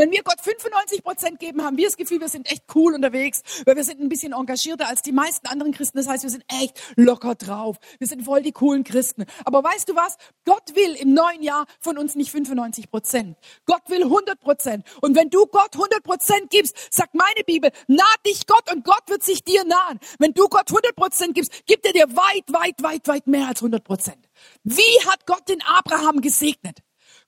[0.00, 3.42] Wenn wir Gott 95 Prozent geben, haben wir das Gefühl, wir sind echt cool unterwegs,
[3.66, 5.98] weil wir sind ein bisschen engagierter als die meisten anderen Christen.
[5.98, 7.76] Das heißt, wir sind echt locker drauf.
[7.98, 9.26] Wir sind voll die coolen Christen.
[9.44, 10.16] Aber weißt du was?
[10.46, 13.36] Gott will im neuen Jahr von uns nicht 95 Prozent.
[13.66, 14.86] Gott will 100 Prozent.
[15.02, 19.02] Und wenn du Gott 100 Prozent gibst, sagt meine Bibel, naht dich Gott und Gott
[19.08, 20.00] wird sich dir nahen.
[20.18, 23.60] Wenn du Gott 100 Prozent gibst, gibt er dir weit, weit, weit, weit mehr als
[23.60, 24.30] 100 Prozent.
[24.64, 26.78] Wie hat Gott den Abraham gesegnet?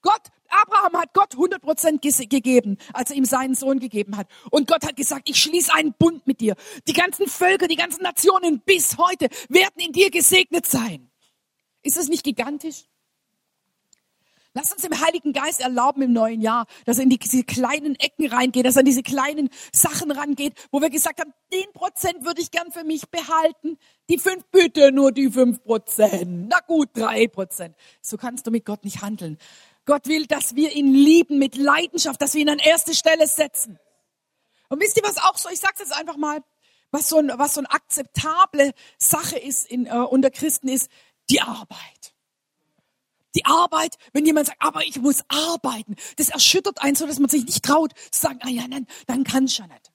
[0.02, 4.28] Gott Abraham hat Gott 100 Prozent gegeben, als er ihm seinen Sohn gegeben hat.
[4.50, 6.56] Und Gott hat gesagt, ich schließe einen Bund mit dir.
[6.86, 11.10] Die ganzen Völker, die ganzen Nationen bis heute werden in dir gesegnet sein.
[11.82, 12.84] Ist das nicht gigantisch?
[14.54, 18.26] Lass uns dem Heiligen Geist erlauben im neuen Jahr, dass er in diese kleinen Ecken
[18.26, 22.42] reingeht, dass er an diese kleinen Sachen rangeht, wo wir gesagt haben, den Prozent würde
[22.42, 23.78] ich gern für mich behalten.
[24.10, 26.48] Die fünf, bitte nur die fünf Prozent.
[26.50, 27.74] Na gut, drei Prozent.
[28.02, 29.38] So kannst du mit Gott nicht handeln.
[29.84, 33.78] Gott will, dass wir ihn lieben mit Leidenschaft, dass wir ihn an erste Stelle setzen.
[34.68, 35.48] Und wisst ihr was auch so?
[35.50, 36.42] Ich sage jetzt einfach mal,
[36.90, 40.88] was so, ein, was so eine akzeptable Sache ist in, äh, unter Christen ist
[41.30, 42.14] die Arbeit.
[43.34, 47.30] Die Arbeit, wenn jemand sagt, aber ich muss arbeiten, das erschüttert einen so, dass man
[47.30, 49.90] sich nicht traut zu sagen, ah ja, nein, dann kann ich ja nicht.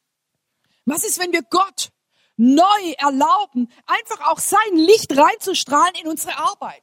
[0.86, 1.90] Was ist, wenn wir Gott
[2.36, 6.82] neu erlauben, einfach auch sein Licht reinzustrahlen in unsere Arbeit?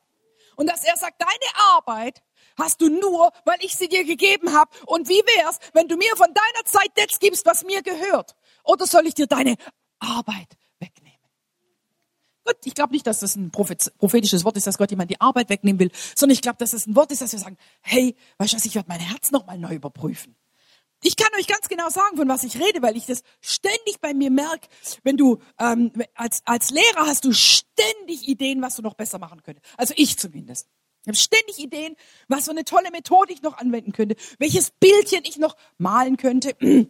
[0.56, 2.22] Und dass er sagt, deine Arbeit
[2.56, 4.70] hast du nur, weil ich sie dir gegeben habe.
[4.86, 8.34] Und wie wär's, wenn du mir von deiner Zeit das gibst, was mir gehört?
[8.64, 9.56] Oder soll ich dir deine
[9.98, 11.18] Arbeit wegnehmen?
[12.44, 15.48] Gut, ich glaube nicht, dass das ein prophetisches Wort ist, dass Gott jemand die Arbeit
[15.48, 18.52] wegnehmen will, sondern ich glaube, dass es ein Wort ist, dass wir sagen, hey, weißt
[18.52, 20.36] du was, ich werde mein Herz nochmal neu überprüfen.
[21.02, 24.14] Ich kann euch ganz genau sagen, von was ich rede, weil ich das ständig bei
[24.14, 24.68] mir merke.
[25.02, 29.42] Wenn du ähm, als, als Lehrer hast du ständig Ideen, was du noch besser machen
[29.42, 29.66] könntest.
[29.76, 30.66] Also ich zumindest.
[31.04, 31.96] Ich habe ständig Ideen,
[32.28, 36.56] was für eine tolle Methode ich noch anwenden könnte, welches Bildchen ich noch malen könnte.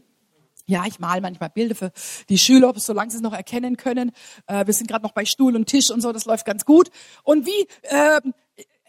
[0.66, 1.92] Ja, ich male manchmal Bilder für
[2.30, 4.12] die Schüler, solange sie es noch erkennen können.
[4.46, 6.88] Äh, wir sind gerade noch bei Stuhl und Tisch und so, das läuft ganz gut.
[7.22, 8.22] Und wie äh,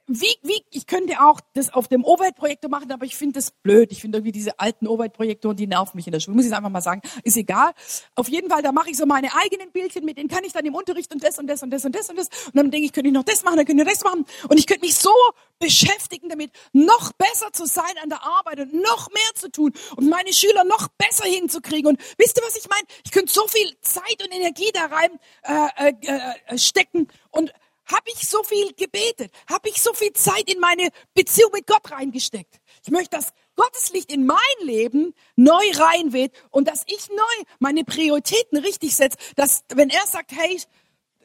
[0.07, 3.91] wie, wie, ich könnte auch das auf dem Overhead-Projektor machen, aber ich finde das blöd.
[3.91, 6.35] Ich finde irgendwie diese alten Overhead-Projektoren, die nerven mich in der Schule.
[6.35, 7.01] Muss ich einfach mal sagen.
[7.23, 7.71] Ist egal.
[8.13, 10.65] Auf jeden Fall, da mache ich so meine eigenen Bildchen mit, denen kann ich dann
[10.65, 12.27] im Unterricht und das und das und das und das und das.
[12.45, 14.25] Und dann denke ich, könnte ich noch das machen, dann könnte ich das machen.
[14.47, 15.11] Und ich könnte mich so
[15.59, 20.09] beschäftigen damit, noch besser zu sein an der Arbeit und noch mehr zu tun und
[20.09, 21.91] meine Schüler noch besser hinzukriegen.
[21.91, 22.85] Und wisst ihr, was ich meine?
[23.03, 27.53] Ich könnte so viel Zeit und Energie da rein äh, äh, äh, stecken und
[27.85, 29.31] habe ich so viel gebetet?
[29.47, 32.59] Habe ich so viel Zeit in meine Beziehung mit Gott reingesteckt?
[32.83, 37.83] Ich möchte, dass Gottes Licht in mein Leben neu reinweht und dass ich neu meine
[37.83, 39.17] Prioritäten richtig setze.
[39.35, 40.59] Dass, wenn er sagt, hey,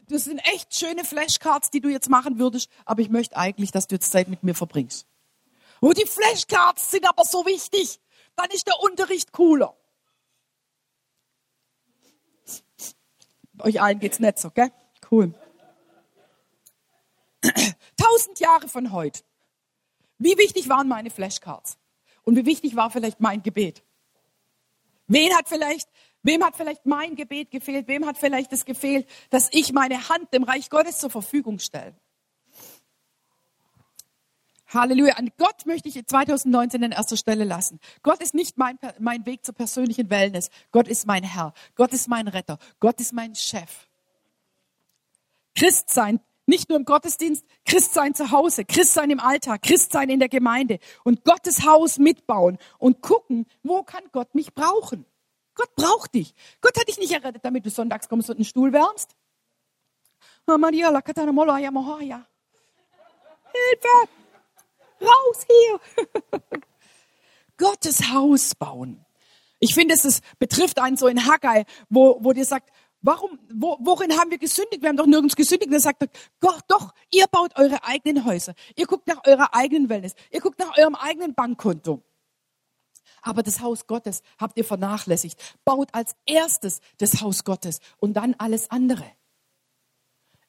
[0.08, 3.86] das sind echt schöne Flashcards, die du jetzt machen würdest, aber ich möchte eigentlich, dass
[3.86, 5.06] du jetzt Zeit mit mir verbringst.
[5.80, 8.00] Oh, die Flashcards sind aber so wichtig.
[8.36, 9.76] Dann ist der Unterricht cooler.
[13.60, 14.70] Euch allen geht's nicht so, gell?
[15.10, 15.34] Cool.
[17.96, 19.20] Tausend Jahre von heute.
[20.18, 21.78] Wie wichtig waren meine Flashcards?
[22.22, 23.82] Und wie wichtig war vielleicht mein Gebet?
[25.06, 25.88] Wen hat vielleicht,
[26.22, 27.88] wem hat vielleicht mein Gebet gefehlt?
[27.88, 31.96] Wem hat vielleicht es gefehlt, dass ich meine Hand dem Reich Gottes zur Verfügung stelle?
[34.72, 35.14] Halleluja.
[35.14, 37.80] An Gott möchte ich 2019 an erster Stelle lassen.
[38.02, 40.50] Gott ist nicht mein, mein Weg zur persönlichen Wellness.
[40.70, 41.54] Gott ist mein Herr.
[41.74, 42.58] Gott ist mein Retter.
[42.78, 43.88] Gott ist mein Chef.
[45.56, 46.20] Christsein,
[46.50, 51.24] nicht nur im Gottesdienst, Christsein zu Hause, Christsein im Alltag, Christsein in der Gemeinde und
[51.24, 55.06] Gottes Haus mitbauen und gucken, wo kann Gott mich brauchen.
[55.54, 56.34] Gott braucht dich.
[56.60, 59.16] Gott hat dich nicht errettet, damit du sonntags kommst und einen Stuhl wärmst.
[63.52, 64.08] Hilfe!
[65.00, 65.80] Raus hier!
[67.56, 69.04] Gottes Haus bauen.
[69.58, 72.70] Ich finde, es betrifft einen so in Haggai, wo, wo dir sagt,
[73.02, 74.82] warum, wo, worin haben wir gesündigt?
[74.82, 75.72] Wir haben doch nirgends gesündigt.
[75.72, 76.08] Er sagt,
[76.40, 78.54] Gott, doch, ihr baut eure eigenen Häuser.
[78.76, 80.14] Ihr guckt nach eurer eigenen Wellness.
[80.30, 82.02] Ihr guckt nach eurem eigenen Bankkonto.
[83.22, 85.58] Aber das Haus Gottes habt ihr vernachlässigt.
[85.64, 89.04] Baut als erstes das Haus Gottes und dann alles andere.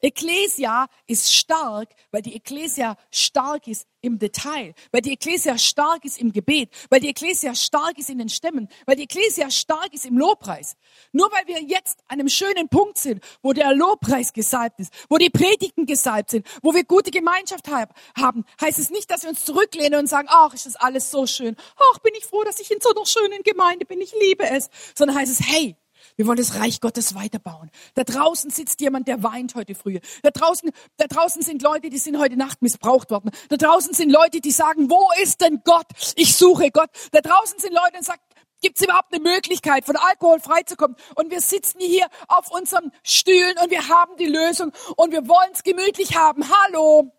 [0.01, 6.19] Ecclesia ist stark, weil die Ecclesia stark ist im Detail, weil die Ecclesia stark ist
[6.19, 10.05] im Gebet, weil die Ecclesia stark ist in den Stämmen, weil die Ecclesia stark ist
[10.05, 10.75] im Lobpreis.
[11.11, 15.17] Nur weil wir jetzt an einem schönen Punkt sind, wo der Lobpreis gesalbt ist, wo
[15.17, 19.45] die Predigten gesalbt sind, wo wir gute Gemeinschaft haben, heißt es nicht, dass wir uns
[19.45, 21.55] zurücklehnen und sagen, ach, ist das alles so schön.
[21.91, 24.69] Ach, bin ich froh, dass ich in so einer schönen Gemeinde bin, ich liebe es.
[24.95, 25.75] Sondern heißt es, hey,
[26.21, 27.71] wir wollen das Reich Gottes weiterbauen.
[27.95, 29.99] Da draußen sitzt jemand, der weint heute früh.
[30.21, 33.31] Da draußen, da draußen sind Leute, die sind heute Nacht missbraucht worden.
[33.49, 35.87] Da draußen sind Leute, die sagen, wo ist denn Gott?
[36.15, 36.91] Ich suche Gott.
[37.11, 38.21] Da draußen sind Leute, die sagen,
[38.61, 40.95] Gibt es überhaupt eine Möglichkeit, von Alkohol freizukommen?
[41.15, 45.49] Und wir sitzen hier auf unseren Stühlen und wir haben die Lösung und wir wollen
[45.51, 46.43] es gemütlich haben.
[46.47, 47.11] Hallo.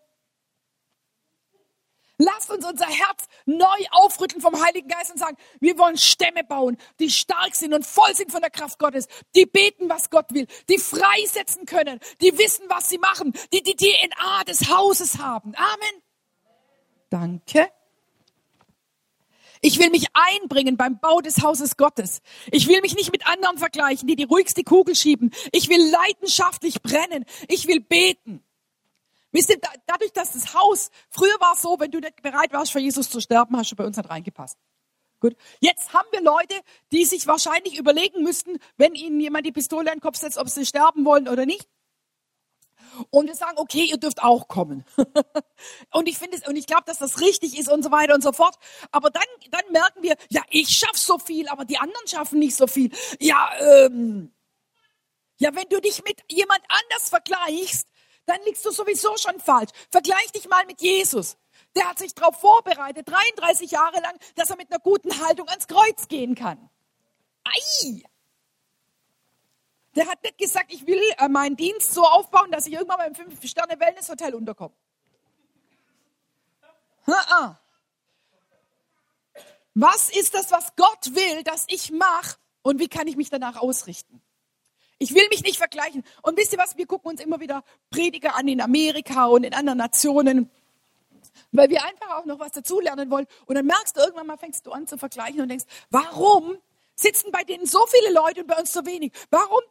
[2.23, 6.77] Lasst uns unser Herz neu aufrütteln vom Heiligen Geist und sagen, wir wollen Stämme bauen,
[6.99, 10.47] die stark sind und voll sind von der Kraft Gottes, die beten, was Gott will,
[10.69, 15.53] die freisetzen können, die wissen, was sie machen, die die DNA des Hauses haben.
[15.55, 16.01] Amen.
[17.09, 17.69] Danke.
[19.59, 22.21] Ich will mich einbringen beim Bau des Hauses Gottes.
[22.51, 25.31] Ich will mich nicht mit anderen vergleichen, die die ruhigste Kugel schieben.
[25.51, 27.25] Ich will leidenschaftlich brennen.
[27.47, 28.43] Ich will beten.
[29.33, 32.71] Wisst ihr, dadurch, dass das Haus, früher war es so, wenn du nicht bereit warst,
[32.71, 34.57] für Jesus zu sterben, hast du bei uns nicht reingepasst.
[35.19, 35.35] Gut.
[35.59, 36.55] Jetzt haben wir Leute,
[36.91, 40.49] die sich wahrscheinlich überlegen müssten, wenn ihnen jemand die Pistole in den Kopf setzt, ob
[40.49, 41.67] sie sterben wollen oder nicht.
[43.09, 44.85] Und wir sagen, okay, ihr dürft auch kommen.
[45.93, 48.21] und ich finde es, und ich glaube, dass das richtig ist und so weiter und
[48.21, 48.55] so fort.
[48.91, 52.55] Aber dann, dann merken wir, ja, ich schaff so viel, aber die anderen schaffen nicht
[52.55, 52.91] so viel.
[53.19, 54.31] Ja, ähm,
[55.37, 57.87] ja, wenn du dich mit jemand anders vergleichst,
[58.25, 59.71] dann liegst du sowieso schon falsch.
[59.91, 61.37] Vergleich dich mal mit Jesus.
[61.75, 65.67] Der hat sich darauf vorbereitet, 33 Jahre lang, dass er mit einer guten Haltung ans
[65.67, 66.69] Kreuz gehen kann.
[67.43, 68.03] Ei!
[69.95, 73.07] Der hat nicht gesagt, ich will äh, meinen Dienst so aufbauen, dass ich irgendwann mal
[73.07, 74.73] im Fünf-Sterne-Wellness-Hotel unterkomme.
[79.75, 83.57] Was ist das, was Gott will, dass ich mache und wie kann ich mich danach
[83.57, 84.21] ausrichten?
[84.99, 86.03] Ich will mich nicht vergleichen.
[86.21, 86.77] Und wisst ihr was?
[86.77, 90.49] Wir gucken uns immer wieder Prediger an in Amerika und in anderen Nationen,
[91.51, 93.27] weil wir einfach auch noch was dazulernen wollen.
[93.45, 96.57] Und dann merkst du irgendwann mal, fängst du an zu vergleichen und denkst, warum
[96.95, 99.11] sitzen bei denen so viele Leute und bei uns so wenig?
[99.29, 99.61] Warum?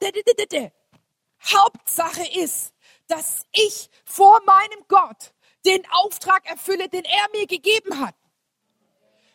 [1.44, 2.72] Hauptsache ist,
[3.08, 5.32] dass ich vor meinem Gott
[5.64, 8.14] den Auftrag erfülle, den er mir gegeben hat.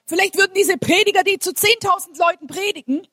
[0.05, 3.07] Vielleicht würden diese Prediger, die zu 10.000 Leuten predigen,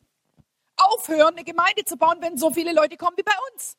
[0.76, 3.76] aufhören, eine Gemeinde zu bauen, wenn so viele Leute kommen wie bei uns.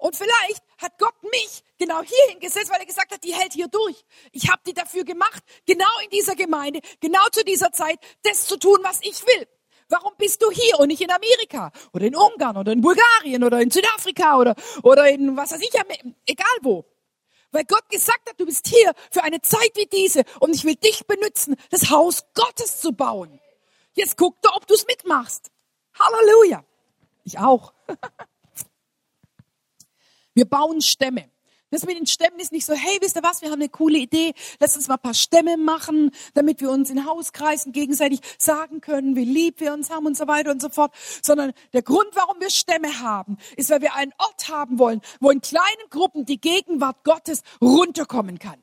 [0.00, 3.68] Und vielleicht hat Gott mich genau hier hingesetzt, weil er gesagt hat, die hält hier
[3.68, 4.02] durch.
[4.32, 8.56] Ich habe die dafür gemacht, genau in dieser Gemeinde, genau zu dieser Zeit, das zu
[8.56, 9.46] tun, was ich will.
[9.90, 13.60] Warum bist du hier und nicht in Amerika oder in Ungarn oder in Bulgarien oder
[13.60, 15.72] in Südafrika oder, oder in was weiß ich,
[16.26, 16.86] egal wo.
[17.50, 20.76] Weil Gott gesagt hat, du bist hier für eine Zeit wie diese und ich will
[20.76, 23.40] dich benutzen, das Haus Gottes zu bauen.
[23.92, 25.50] Jetzt guck doch, ob du es mitmachst.
[25.98, 26.64] Halleluja.
[27.24, 27.72] Ich auch.
[30.34, 31.28] Wir bauen Stämme.
[31.70, 33.98] Das mit den Stämmen ist nicht so, hey, wisst ihr was, wir haben eine coole
[33.98, 38.80] Idee, lass uns mal ein paar Stämme machen, damit wir uns in Hauskreisen gegenseitig sagen
[38.80, 40.92] können, wie lieb wir uns haben und so weiter und so fort.
[41.22, 45.30] Sondern der Grund, warum wir Stämme haben, ist, weil wir einen Ort haben wollen, wo
[45.30, 48.60] in kleinen Gruppen die Gegenwart Gottes runterkommen kann.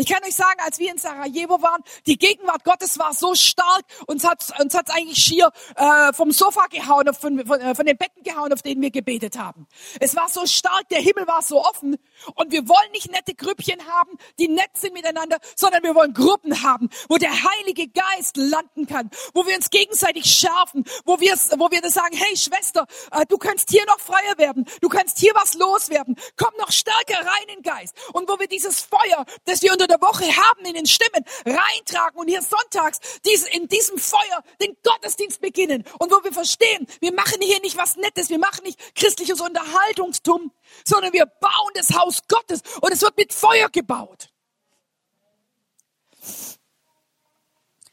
[0.00, 3.84] Ich kann euch sagen, als wir in Sarajevo waren, die Gegenwart Gottes war so stark,
[4.06, 7.98] uns hat uns hat's eigentlich schier äh, vom Sofa gehauen, von, von, äh, von den
[7.98, 9.66] Betten gehauen, auf denen wir gebetet haben.
[10.00, 11.98] Es war so stark, der Himmel war so offen
[12.34, 16.62] und wir wollen nicht nette Grüppchen haben, die nett sind miteinander, sondern wir wollen Gruppen
[16.62, 21.70] haben, wo der Heilige Geist landen kann, wo wir uns gegenseitig schärfen, wo wir wo
[21.70, 25.34] wir das sagen, hey Schwester, äh, du kannst hier noch freier werden, du kannst hier
[25.34, 29.72] was loswerden, komm noch stärker rein in Geist und wo wir dieses Feuer, das wir
[29.72, 34.42] unter der Woche haben in den Stimmen reintragen und hier sonntags dies, in diesem Feuer
[34.60, 38.64] den Gottesdienst beginnen und wo wir verstehen, wir machen hier nicht was Nettes, wir machen
[38.64, 40.52] nicht christliches Unterhaltungstum,
[40.84, 44.30] sondern wir bauen das Haus Gottes und es wird mit Feuer gebaut.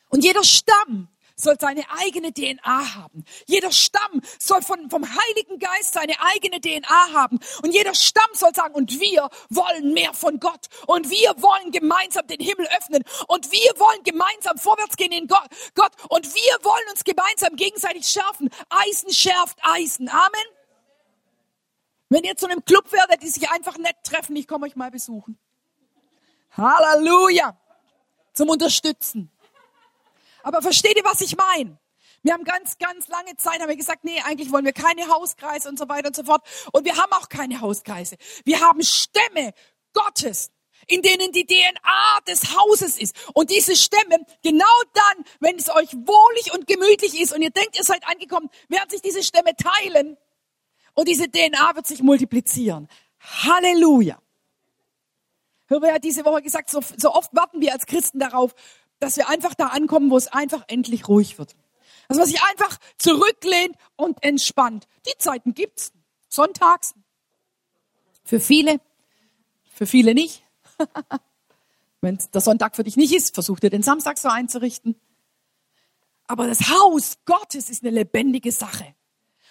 [0.09, 3.23] Und jeder Stamm soll seine eigene DNA haben.
[3.45, 7.39] Jeder Stamm soll von, vom Heiligen Geist seine eigene DNA haben.
[7.61, 10.67] Und jeder Stamm soll sagen, und wir wollen mehr von Gott.
[10.87, 13.03] Und wir wollen gemeinsam den Himmel öffnen.
[13.27, 15.91] Und wir wollen gemeinsam vorwärts gehen in Gott.
[16.09, 18.49] Und wir wollen uns gemeinsam gegenseitig schärfen.
[18.69, 20.09] Eisen schärft Eisen.
[20.09, 20.47] Amen.
[22.09, 24.89] Wenn ihr zu einem Club werdet, die sich einfach nett treffen, ich komme euch mal
[24.89, 25.37] besuchen.
[26.51, 27.55] Halleluja.
[28.33, 29.31] Zum Unterstützen.
[30.47, 31.77] Aber versteht ihr, was ich meine?
[32.23, 35.67] Wir haben ganz, ganz lange Zeit haben wir gesagt, nee, eigentlich wollen wir keine Hauskreise
[35.67, 36.41] und so weiter und so fort.
[36.71, 38.15] Und wir haben auch keine Hauskreise.
[38.45, 39.53] Wir haben Stämme
[39.91, 40.49] Gottes,
[40.87, 43.13] in denen die DNA des Hauses ist.
[43.33, 47.77] Und diese Stämme, genau dann, wenn es euch wohlig und gemütlich ist und ihr denkt,
[47.77, 50.15] ihr seid angekommen, werden sich diese Stämme teilen
[50.93, 52.87] und diese DNA wird sich multiplizieren.
[53.19, 54.17] Halleluja.
[55.65, 58.55] Höre ja diese Woche gesagt, so, so oft warten wir als Christen darauf,
[58.99, 61.55] dass wir einfach da ankommen, wo es einfach endlich ruhig wird.
[62.07, 64.87] Dass man sich einfach zurücklehnt und entspannt.
[65.05, 65.91] Die Zeiten gibt's.
[66.29, 66.93] Sonntags.
[68.23, 68.79] Für viele.
[69.73, 70.43] Für viele nicht.
[72.01, 74.95] Wenn der Sonntag für dich nicht ist, versuch dir den Samstag so einzurichten.
[76.27, 78.93] Aber das Haus Gottes ist eine lebendige Sache.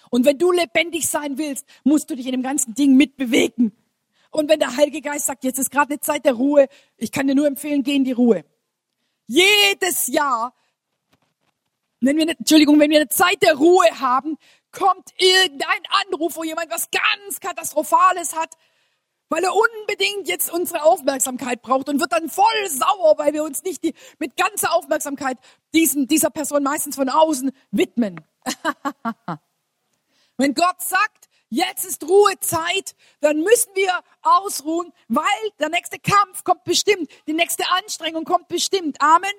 [0.09, 3.75] Und wenn du lebendig sein willst, musst du dich in dem ganzen Ding mitbewegen.
[4.31, 7.27] Und wenn der Heilige Geist sagt, jetzt ist gerade eine Zeit der Ruhe, ich kann
[7.27, 8.45] dir nur empfehlen, geh in die Ruhe.
[9.27, 10.53] Jedes Jahr,
[11.99, 14.37] wenn wir, eine, Entschuldigung, wenn wir eine Zeit der Ruhe haben,
[14.71, 18.55] kommt irgendein Anruf, wo jemand was ganz Katastrophales hat,
[19.29, 23.63] weil er unbedingt jetzt unsere Aufmerksamkeit braucht und wird dann voll sauer, weil wir uns
[23.63, 25.37] nicht die, mit ganzer Aufmerksamkeit
[25.73, 28.23] diesen, dieser Person meistens von außen widmen.
[30.37, 35.23] Wenn Gott sagt, jetzt ist Ruhezeit, dann müssen wir ausruhen, weil
[35.59, 39.01] der nächste Kampf kommt bestimmt, die nächste Anstrengung kommt bestimmt.
[39.01, 39.31] Amen.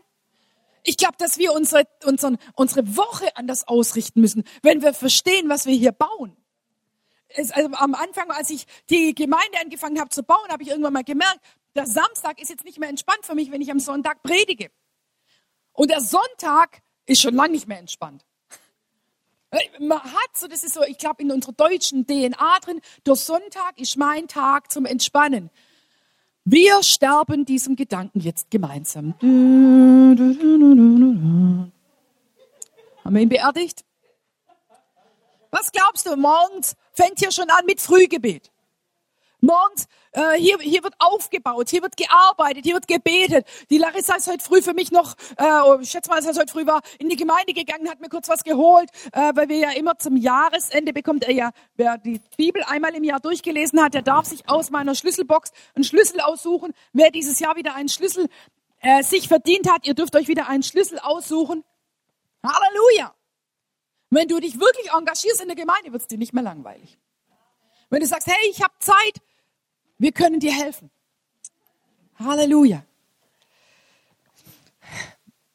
[0.85, 5.67] Ich glaube, dass wir unsere, unseren, unsere Woche anders ausrichten müssen, wenn wir verstehen, was
[5.67, 6.37] wir hier bauen.
[7.29, 10.95] Es, also am Anfang, als ich die Gemeinde angefangen habe zu bauen, habe ich irgendwann
[10.95, 11.41] mal gemerkt,
[11.75, 14.71] der Samstag ist jetzt nicht mehr entspannt für mich, wenn ich am Sonntag predige.
[15.73, 18.25] Und der Sonntag ist schon lange nicht mehr entspannt.
[19.79, 23.79] Man hat so, das ist so, ich glaube, in unserer deutschen DNA drin, der Sonntag
[23.79, 25.51] ist mein Tag zum Entspannen.
[26.45, 29.15] Wir sterben diesem Gedanken jetzt gemeinsam.
[29.21, 30.19] Haben
[33.05, 33.85] wir ihn beerdigt?
[35.51, 38.51] Was glaubst du, morgens fängt hier schon an mit Frühgebet.
[39.41, 43.47] Morgens, äh, hier, hier wird aufgebaut, hier wird gearbeitet, hier wird gebetet.
[43.71, 46.35] Die Larissa ist heute früh für mich noch, äh, oh, ich schätze mal, als er
[46.35, 49.59] heute früh war, in die Gemeinde gegangen, hat mir kurz was geholt, äh, weil wir
[49.59, 53.95] ja immer zum Jahresende bekommt er ja, wer die Bibel einmal im Jahr durchgelesen hat,
[53.95, 56.75] der darf sich aus meiner Schlüsselbox einen Schlüssel aussuchen.
[56.93, 58.29] Wer dieses Jahr wieder einen Schlüssel
[58.81, 61.63] äh, sich verdient hat, ihr dürft euch wieder einen Schlüssel aussuchen.
[62.43, 63.15] Halleluja!
[64.11, 66.99] Wenn du dich wirklich engagierst in der Gemeinde, wird es dir nicht mehr langweilig.
[67.91, 69.21] Wenn du sagst, hey, ich habe Zeit,
[69.99, 70.91] wir können dir helfen.
[72.19, 72.85] Halleluja.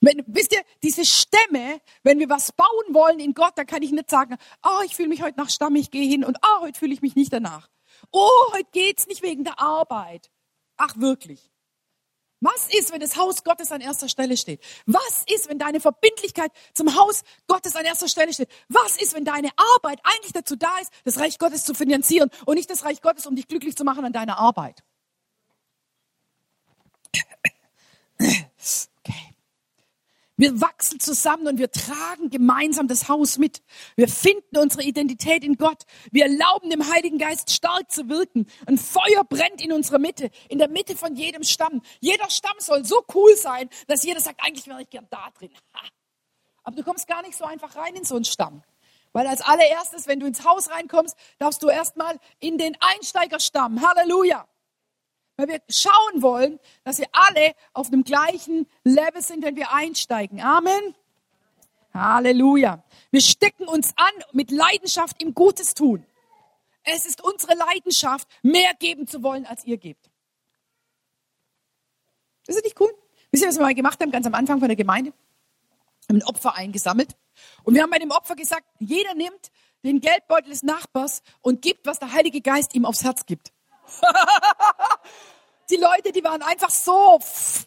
[0.01, 3.91] Wenn, wisst ihr, diese Stämme, wenn wir was bauen wollen in Gott, dann kann ich
[3.91, 6.77] nicht sagen, oh, ich fühle mich heute nach Stamm, ich gehe hin und oh, heute
[6.77, 7.69] fühle ich mich nicht danach.
[8.11, 10.29] Oh, heute geht's nicht wegen der Arbeit.
[10.75, 11.52] Ach, wirklich.
[12.43, 14.61] Was ist, wenn das Haus Gottes an erster Stelle steht?
[14.85, 18.49] Was ist, wenn deine Verbindlichkeit zum Haus Gottes an erster Stelle steht?
[18.67, 22.55] Was ist, wenn deine Arbeit eigentlich dazu da ist, das Reich Gottes zu finanzieren und
[22.55, 24.83] nicht das Reich Gottes, um dich glücklich zu machen an deiner Arbeit?
[30.43, 33.63] Wir wachsen zusammen und wir tragen gemeinsam das Haus mit.
[33.95, 35.83] Wir finden unsere Identität in Gott.
[36.11, 38.45] Wir erlauben dem Heiligen Geist stark zu wirken.
[38.65, 41.81] Ein Feuer brennt in unserer Mitte, in der Mitte von jedem Stamm.
[42.01, 45.49] Jeder Stamm soll so cool sein, dass jeder sagt, eigentlich wäre ich gern da drin.
[46.65, 48.63] Aber du kommst gar nicht so einfach rein in so einen Stamm.
[49.13, 53.81] Weil als allererstes, wenn du ins Haus reinkommst, darfst du erstmal in den Einsteigerstamm.
[53.81, 54.45] Halleluja
[55.43, 60.41] weil wir schauen wollen, dass wir alle auf dem gleichen Level sind, wenn wir einsteigen.
[60.41, 60.95] Amen.
[61.93, 62.83] Halleluja.
[63.11, 66.05] Wir stecken uns an mit Leidenschaft im Gutes tun.
[66.83, 70.09] Es ist unsere Leidenschaft, mehr geben zu wollen, als ihr gebt.
[72.47, 72.93] Ist das nicht cool?
[73.31, 75.13] Wisst ihr, was wir mal gemacht haben, ganz am Anfang von der Gemeinde?
[76.07, 77.15] Wir haben ein Opfer eingesammelt.
[77.63, 79.51] Und wir haben bei dem Opfer gesagt, jeder nimmt
[79.83, 83.52] den Geldbeutel des Nachbars und gibt, was der Heilige Geist ihm aufs Herz gibt.
[85.69, 87.19] die Leute, die waren einfach so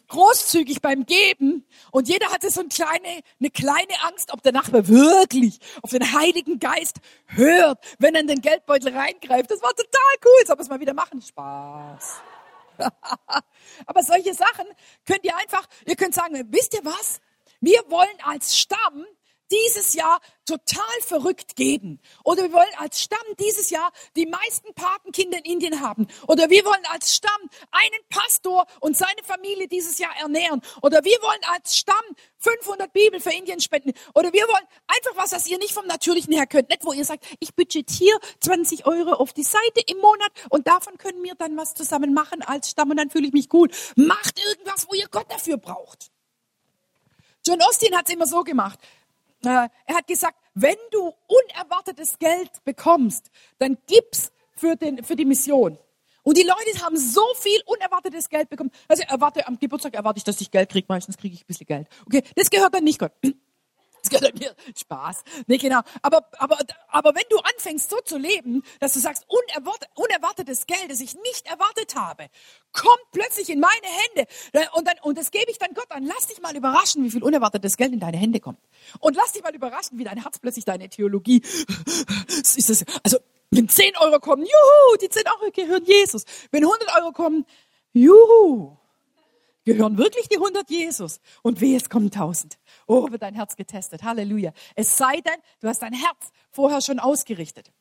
[0.07, 4.87] großzügig beim Geben und jeder hatte so eine kleine, eine kleine Angst, ob der Nachbar
[4.87, 9.51] wirklich auf den Heiligen Geist hört, wenn er in den Geldbeutel reingreift.
[9.51, 10.45] Das war total cool.
[10.45, 11.21] Sollen wir es mal wieder machen?
[11.21, 12.21] Spaß.
[13.85, 14.65] Aber solche Sachen
[15.05, 17.19] könnt ihr einfach, ihr könnt sagen, wisst ihr was?
[17.59, 19.05] Wir wollen als Stamm
[19.51, 21.99] dieses Jahr total verrückt geben.
[22.23, 26.07] Oder wir wollen als Stamm dieses Jahr die meisten Patenkinder in Indien haben.
[26.27, 27.31] Oder wir wollen als Stamm
[27.71, 30.61] einen Pastor und seine Familie dieses Jahr ernähren.
[30.81, 31.95] Oder wir wollen als Stamm
[32.39, 33.93] 500 Bibel für Indien spenden.
[34.13, 36.69] Oder wir wollen einfach was, was ihr nicht vom Natürlichen her könnt.
[36.69, 40.97] Nicht, wo ihr sagt, ich budgetiere 20 Euro auf die Seite im Monat und davon
[40.97, 43.75] können wir dann was zusammen machen als Stamm und dann fühle ich mich gut.
[43.95, 46.11] Macht irgendwas, wo ihr Gott dafür braucht.
[47.45, 48.79] John Austin hat es immer so gemacht.
[49.43, 53.29] Er hat gesagt, wenn du unerwartetes Geld bekommst,
[53.59, 55.77] dann gib's für, den, für die Mission.
[56.23, 58.71] Und die Leute haben so viel unerwartetes Geld bekommen.
[58.87, 60.85] Also erwarte, am Geburtstag erwarte ich, dass ich Geld kriege.
[60.89, 61.87] Meistens kriege ich ein bisschen Geld.
[62.05, 63.13] Okay, das gehört dann nicht Gott.
[64.07, 65.23] Das gehört mir Spaß.
[65.47, 65.81] Nee, genau.
[66.01, 70.89] Aber, aber, aber wenn du anfängst so zu leben, dass du sagst, unerwartet, unerwartetes Geld,
[70.89, 72.27] das ich nicht erwartet habe,
[72.71, 74.27] kommt plötzlich in meine Hände.
[74.73, 76.05] Und, dann, und das gebe ich dann Gott an.
[76.05, 78.59] Lass dich mal überraschen, wie viel unerwartetes Geld in deine Hände kommt.
[78.99, 83.17] Und lass dich mal überraschen, wie dein Herz plötzlich deine Theologie, ist das, also,
[83.51, 86.23] wenn 10 Euro kommen, juhu, die 10 Euro gehören Jesus.
[86.51, 87.45] Wenn 100 Euro kommen,
[87.93, 88.77] juhu,
[89.67, 91.19] gehören wirklich die 100 Jesus.
[91.43, 92.57] Und weh, es kommen 1000.
[92.87, 94.03] Oh, wird dein Herz getestet.
[94.03, 94.53] Halleluja.
[94.75, 97.71] Es sei denn, du hast dein Herz vorher schon ausgerichtet.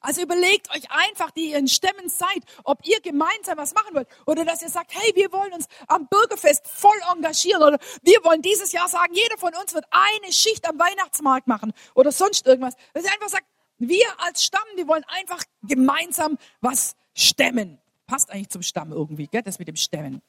[0.00, 4.06] Also überlegt euch einfach, die ihr in Stämmen seid, ob ihr gemeinsam was machen wollt
[4.26, 8.42] oder dass ihr sagt, hey, wir wollen uns am Bürgerfest voll engagieren oder wir wollen
[8.42, 12.74] dieses Jahr sagen, jeder von uns wird eine Schicht am Weihnachtsmarkt machen oder sonst irgendwas.
[12.92, 13.46] Dass ihr einfach sagt,
[13.78, 17.80] wir als Stamm, wir wollen einfach gemeinsam was stemmen.
[18.06, 19.42] Passt eigentlich zum Stamm irgendwie, gell?
[19.42, 20.22] das mit dem Stemmen.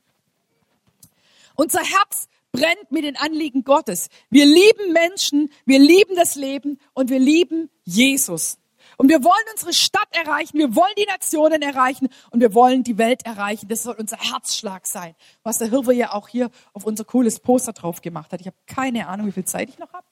[1.56, 4.10] Unser Herz brennt mit den Anliegen Gottes.
[4.30, 8.58] Wir lieben Menschen, wir lieben das Leben und wir lieben Jesus.
[8.98, 12.98] Und wir wollen unsere Stadt erreichen, wir wollen die Nationen erreichen und wir wollen die
[12.98, 13.68] Welt erreichen.
[13.68, 17.74] Das soll unser Herzschlag sein, was der Hirwe ja auch hier auf unser cooles Poster
[17.74, 18.40] drauf gemacht hat.
[18.40, 20.06] Ich habe keine Ahnung, wie viel Zeit ich noch habe.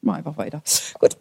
[0.00, 0.62] Mal einfach weiter.
[0.98, 1.16] Gut.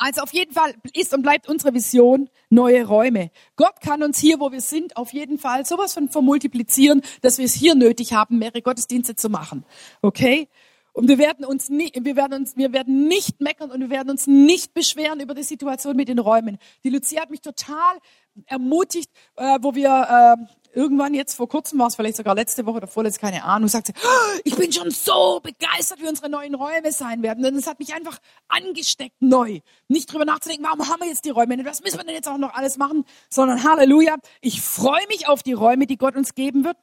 [0.00, 3.30] Also auf jeden Fall ist und bleibt unsere Vision neue Räume.
[3.56, 7.44] Gott kann uns hier, wo wir sind, auf jeden Fall sowas von vermultiplizieren, dass wir
[7.44, 9.66] es hier nötig haben, mehrere Gottesdienste zu machen.
[10.00, 10.48] Okay?
[10.94, 14.08] Und wir werden uns nicht, wir werden uns, wir werden nicht meckern und wir werden
[14.08, 16.56] uns nicht beschweren über die Situation mit den Räumen.
[16.82, 17.98] Die Lucia hat mich total
[18.46, 22.78] ermutigt, äh, wo wir äh, irgendwann jetzt vor kurzem war es vielleicht sogar letzte Woche
[22.78, 26.54] oder vorletzte, keine Ahnung, sagt sie, oh, ich bin schon so begeistert, wie unsere neuen
[26.54, 27.44] Räume sein werden.
[27.44, 28.18] Und es hat mich einfach
[28.48, 29.60] angesteckt neu.
[29.88, 31.64] Nicht drüber nachzudenken, warum haben wir jetzt die Räume?
[31.64, 33.04] Was müssen wir denn jetzt auch noch alles machen?
[33.28, 36.76] Sondern Halleluja, ich freue mich auf die Räume, die Gott uns geben wird.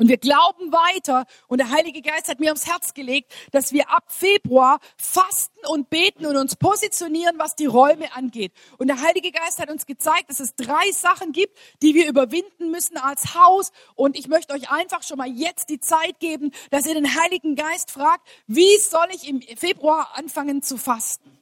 [0.00, 1.26] Und wir glauben weiter.
[1.46, 5.90] Und der Heilige Geist hat mir aufs Herz gelegt, dass wir ab Februar fasten und
[5.90, 8.52] beten und uns positionieren, was die Räume angeht.
[8.78, 12.70] Und der Heilige Geist hat uns gezeigt, dass es drei Sachen gibt, die wir überwinden
[12.70, 13.72] müssen als Haus.
[13.94, 17.54] Und ich möchte euch einfach schon mal jetzt die Zeit geben, dass ihr den Heiligen
[17.54, 21.38] Geist fragt, wie soll ich im Februar anfangen zu fasten?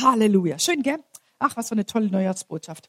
[0.00, 0.58] Halleluja.
[0.58, 1.04] Schön, gell?
[1.38, 2.88] Ach, was für eine tolle Neujahrsbotschaft.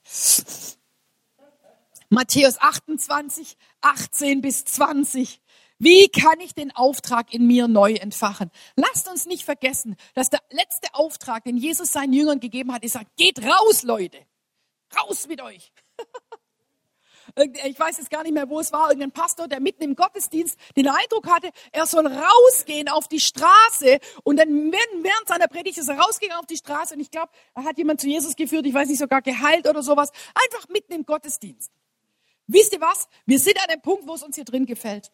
[2.14, 5.41] Matthäus 28, 18 bis 20.
[5.80, 8.51] Wie kann ich den Auftrag in mir neu entfachen?
[8.76, 12.99] Lasst uns nicht vergessen, dass der letzte Auftrag, den Jesus seinen Jüngern gegeben hat, ist,
[13.18, 14.20] geht raus, Leute.
[14.95, 15.74] Raus mit euch.
[17.66, 18.89] Ich weiß jetzt gar nicht mehr, wo es war.
[18.89, 23.99] Irgendein Pastor, der mitten im Gottesdienst den Eindruck hatte, er soll rausgehen auf die Straße.
[24.24, 26.93] Und dann während seiner Predigt ist er rausgegangen auf die Straße.
[26.93, 29.82] Und ich glaube, er hat jemand zu Jesus geführt, ich weiß nicht, sogar geheilt oder
[29.82, 30.11] sowas.
[30.36, 31.72] Einfach mitten im Gottesdienst.
[32.48, 33.08] Wisst ihr was?
[33.26, 35.12] Wir sind an dem Punkt, wo es uns hier drin gefällt.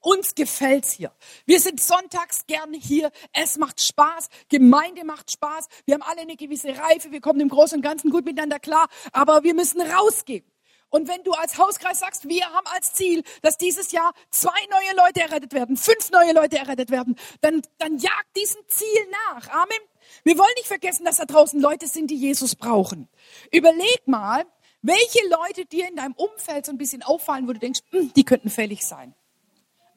[0.00, 1.12] Uns gefällt's hier.
[1.46, 3.10] Wir sind sonntags gern hier.
[3.32, 4.28] Es macht Spaß.
[4.48, 5.66] Gemeinde macht Spaß.
[5.84, 7.10] Wir haben alle eine gewisse Reife.
[7.10, 8.88] Wir kommen im Großen und Ganzen gut miteinander klar.
[9.12, 10.44] Aber wir müssen rausgehen.
[10.90, 15.04] Und wenn du als Hauskreis sagst, wir haben als Ziel, dass dieses Jahr zwei neue
[15.04, 19.48] Leute errettet werden, fünf neue Leute errettet werden, dann, dann jagt diesem Ziel nach.
[19.48, 19.78] Amen.
[20.22, 23.08] Wir wollen nicht vergessen, dass da draußen Leute sind, die Jesus brauchen.
[23.50, 24.44] Überleg mal,
[24.86, 28.24] welche Leute dir in deinem Umfeld so ein bisschen auffallen, wo du denkst, hm, die
[28.24, 29.14] könnten fällig sein?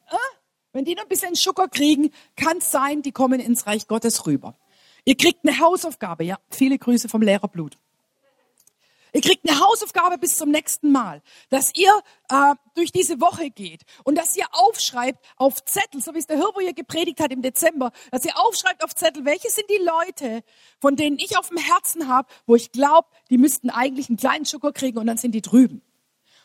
[0.09, 0.15] Äh?
[0.73, 4.25] Wenn die noch ein bisschen Schucker kriegen, kann es sein, die kommen ins Reich Gottes
[4.25, 4.55] rüber.
[5.05, 6.37] Ihr kriegt eine Hausaufgabe, ja.
[6.49, 7.77] Viele Grüße vom Lehrerblut.
[9.13, 11.91] Ihr kriegt eine Hausaufgabe bis zum nächsten Mal, dass ihr
[12.29, 16.37] äh, durch diese Woche geht und dass ihr aufschreibt auf Zettel, so wie es der
[16.37, 20.43] Hirbo hier gepredigt hat im Dezember, dass ihr aufschreibt auf Zettel, welche sind die Leute,
[20.79, 24.45] von denen ich auf dem Herzen habe, wo ich glaube, die müssten eigentlich einen kleinen
[24.45, 25.81] Schucker kriegen und dann sind die drüben.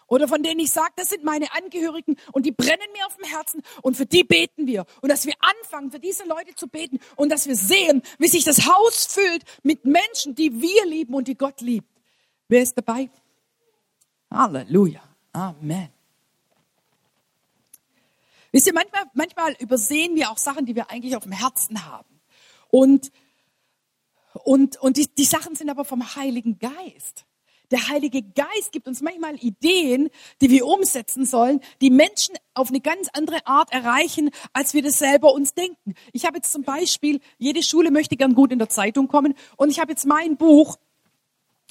[0.07, 3.25] oder von denen ich sage, das sind meine Angehörigen und die brennen mir auf dem
[3.25, 4.85] Herzen und für die beten wir.
[5.01, 8.45] Und dass wir anfangen, für diese Leute zu beten und dass wir sehen, wie sich
[8.45, 11.94] das Haus füllt mit Menschen, die wir lieben und die Gott liebt.
[12.49, 13.09] Wer ist dabei?
[14.31, 15.03] Halleluja.
[15.33, 15.89] Amen.
[18.53, 22.21] Wisst ihr, manchmal, manchmal übersehen wir auch Sachen, die wir eigentlich auf dem Herzen haben.
[22.71, 23.11] Und,
[24.45, 27.25] und, und die, die Sachen sind aber vom Heiligen Geist.
[27.71, 32.81] Der Heilige Geist gibt uns manchmal Ideen, die wir umsetzen sollen, die Menschen auf eine
[32.81, 35.95] ganz andere Art erreichen, als wir das selber uns denken.
[36.13, 39.71] Ich habe jetzt zum Beispiel, jede Schule möchte gern gut in der Zeitung kommen und
[39.71, 40.77] ich habe jetzt mein Buch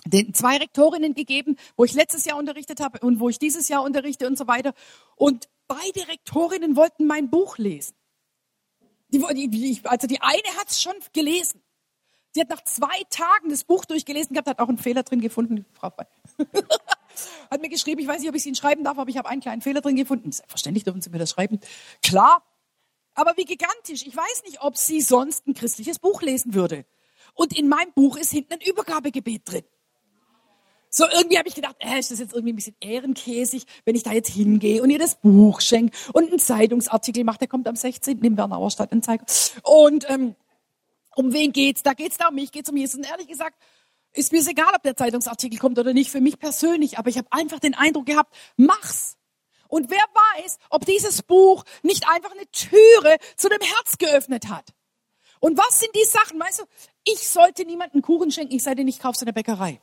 [0.05, 3.83] den zwei Rektorinnen gegeben, wo ich letztes Jahr unterrichtet habe und wo ich dieses Jahr
[3.83, 4.73] unterrichte und so weiter.
[5.15, 7.95] Und beide Rektorinnen wollten mein Buch lesen.
[9.09, 11.61] Die, die, also die eine hat es schon gelesen.
[12.31, 15.65] Sie hat nach zwei Tagen das Buch durchgelesen gehabt, hat auch einen Fehler drin gefunden.
[15.73, 15.91] Frau
[17.51, 19.29] hat mir geschrieben, ich weiß nicht, ob ich es Ihnen schreiben darf, aber ich habe
[19.29, 20.31] einen kleinen Fehler drin gefunden.
[20.31, 21.59] Selbstverständlich dürfen Sie mir das schreiben.
[22.01, 22.43] Klar.
[23.13, 24.07] Aber wie gigantisch.
[24.07, 26.85] Ich weiß nicht, ob sie sonst ein christliches Buch lesen würde.
[27.35, 29.63] Und in meinem Buch ist hinten ein Übergabegebet drin.
[30.95, 34.03] So irgendwie habe ich gedacht, äh, ist das jetzt irgendwie ein bisschen ehrenkäsig, wenn ich
[34.03, 37.39] da jetzt hingehe und ihr das Buch schenke und einen Zeitungsartikel mache.
[37.39, 38.19] Der kommt am 16.
[38.21, 39.25] im Bernauer Stadtanzeiger.
[39.63, 40.35] Und ähm,
[41.15, 41.81] um wen geht's?
[41.81, 42.99] Da geht's da um mich, geht's um Jesus.
[42.99, 43.57] Und ehrlich gesagt,
[44.11, 47.27] ist mir egal, ob der Zeitungsartikel kommt oder nicht, für mich persönlich, aber ich habe
[47.31, 49.17] einfach den Eindruck gehabt, mach's.
[49.69, 54.69] Und wer weiß, ob dieses Buch nicht einfach eine Türe zu dem Herz geöffnet hat.
[55.39, 56.39] Und was sind die Sachen?
[56.39, 56.63] Weißt du,
[57.03, 59.81] ich sollte niemanden Kuchen schenken, ich sei denn, ich kaufe in der Bäckerei.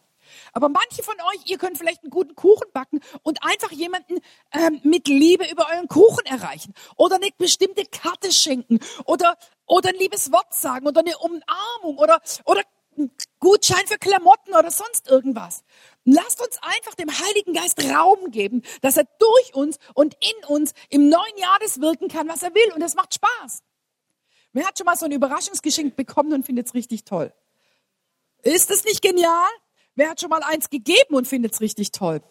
[0.53, 4.20] Aber manche von euch, ihr könnt vielleicht einen guten Kuchen backen und einfach jemanden
[4.53, 9.37] ähm, mit Liebe über euren Kuchen erreichen oder eine bestimmte Karte schenken oder
[9.70, 12.62] oder ein liebes Wort sagen oder eine Umarmung oder, oder
[12.99, 15.62] ein Gutschein für Klamotten oder sonst irgendwas.
[16.05, 20.72] Lasst uns einfach dem Heiligen Geist Raum geben, dass er durch uns und in uns
[20.89, 22.72] im neuen Jahr das wirken kann, was er will.
[22.74, 23.62] Und das macht Spaß.
[24.53, 27.33] Wer hat schon mal so ein Überraschungsgeschenk bekommen und findet es richtig toll?
[28.43, 29.49] Ist es nicht genial?
[30.01, 32.22] Wer hat schon mal eins gegeben und findet es richtig toll?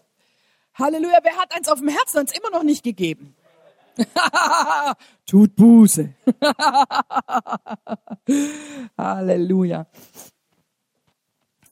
[0.73, 3.35] Halleluja, wer hat eins auf dem Herzen und es immer noch nicht gegeben?
[5.27, 6.11] Tut Buße.
[8.97, 9.85] Halleluja.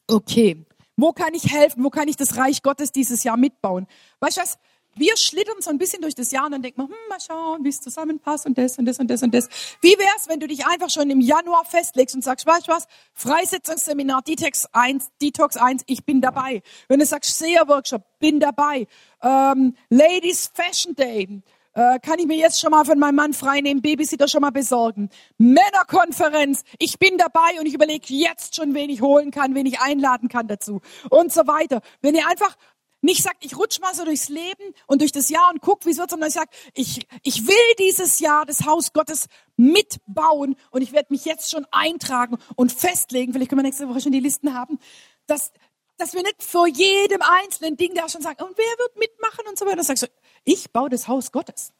[0.05, 0.67] Okay.
[0.95, 1.83] Wo kann ich helfen?
[1.83, 3.87] Wo kann ich das Reich Gottes dieses Jahr mitbauen?
[4.19, 4.59] Weißt du was?
[4.97, 7.63] Wir schlittern so ein bisschen durch das Jahr und dann denkt man, hm, mal schauen,
[7.63, 9.47] wie es zusammenpasst und das und das und das und das.
[9.81, 12.87] Wie wär's, wenn du dich einfach schon im Januar festlegst und sagst, weißt du was?
[13.13, 16.61] Freisetzungsseminar, Detox 1, Detox 1, ich bin dabei.
[16.87, 18.87] Wenn du sagst, Seher-Workshop, bin dabei.
[19.21, 21.41] Ähm, Ladies Fashion Day,
[21.77, 25.09] äh, kann ich mir jetzt schon mal von meinem Mann freinehmen, Babysitter schon mal besorgen.
[25.37, 29.79] Männerkonferenz, ich bin dabei und ich überlege jetzt schon, wen ich holen kann, wen ich
[29.79, 30.81] einladen kann dazu
[31.11, 31.81] und so weiter.
[32.01, 32.55] Wenn ihr einfach
[33.01, 35.91] nicht sagt, ich rutsch mal so durchs Leben und durch das Jahr und guck, wie
[35.91, 40.81] es wird, sondern ich sage, ich, ich will dieses Jahr das Haus Gottes mitbauen und
[40.81, 44.19] ich werde mich jetzt schon eintragen und festlegen, vielleicht können wir nächste Woche schon die
[44.19, 44.79] Listen haben,
[45.27, 45.51] dass,
[45.97, 49.59] dass wir nicht vor jedem einzelnen Ding da schon sagen, und wer wird mitmachen und
[49.59, 49.77] so weiter.
[49.77, 50.07] Dann sagst du,
[50.43, 51.73] ich baue das Haus Gottes.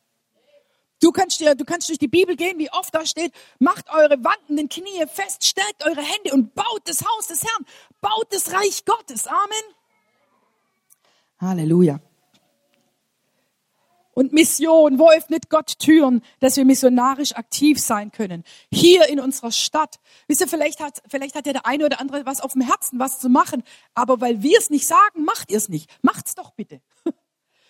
[1.00, 4.24] Du kannst, dir, du kannst durch die Bibel gehen, wie oft da steht, macht eure
[4.24, 7.66] wankenden Knie fest, stärkt eure Hände und baut das Haus des Herrn,
[8.02, 9.28] baut das Reich Gottes.
[9.28, 9.77] Amen.
[11.40, 12.00] Halleluja.
[14.18, 18.44] Und Mission, wo öffnet Gott Türen, dass wir missionarisch aktiv sein können?
[18.72, 20.00] Hier in unserer Stadt.
[20.28, 22.98] Wisst ihr, vielleicht hat, vielleicht hat ja der eine oder andere was auf dem Herzen,
[22.98, 23.62] was zu machen.
[23.94, 25.88] Aber weil wir es nicht sagen, macht ihr es nicht.
[26.02, 26.82] Macht's doch bitte.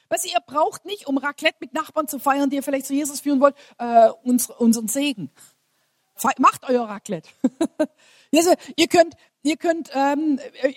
[0.09, 3.19] Du, ihr braucht nicht, um Raclette mit Nachbarn zu feiern, die ihr vielleicht zu Jesus
[3.19, 5.31] führen wollt, äh, uns, unseren Segen.
[6.37, 7.27] Macht euer Raclette.
[8.31, 10.73] ihr könnt, ihr könnt, ähm, äh,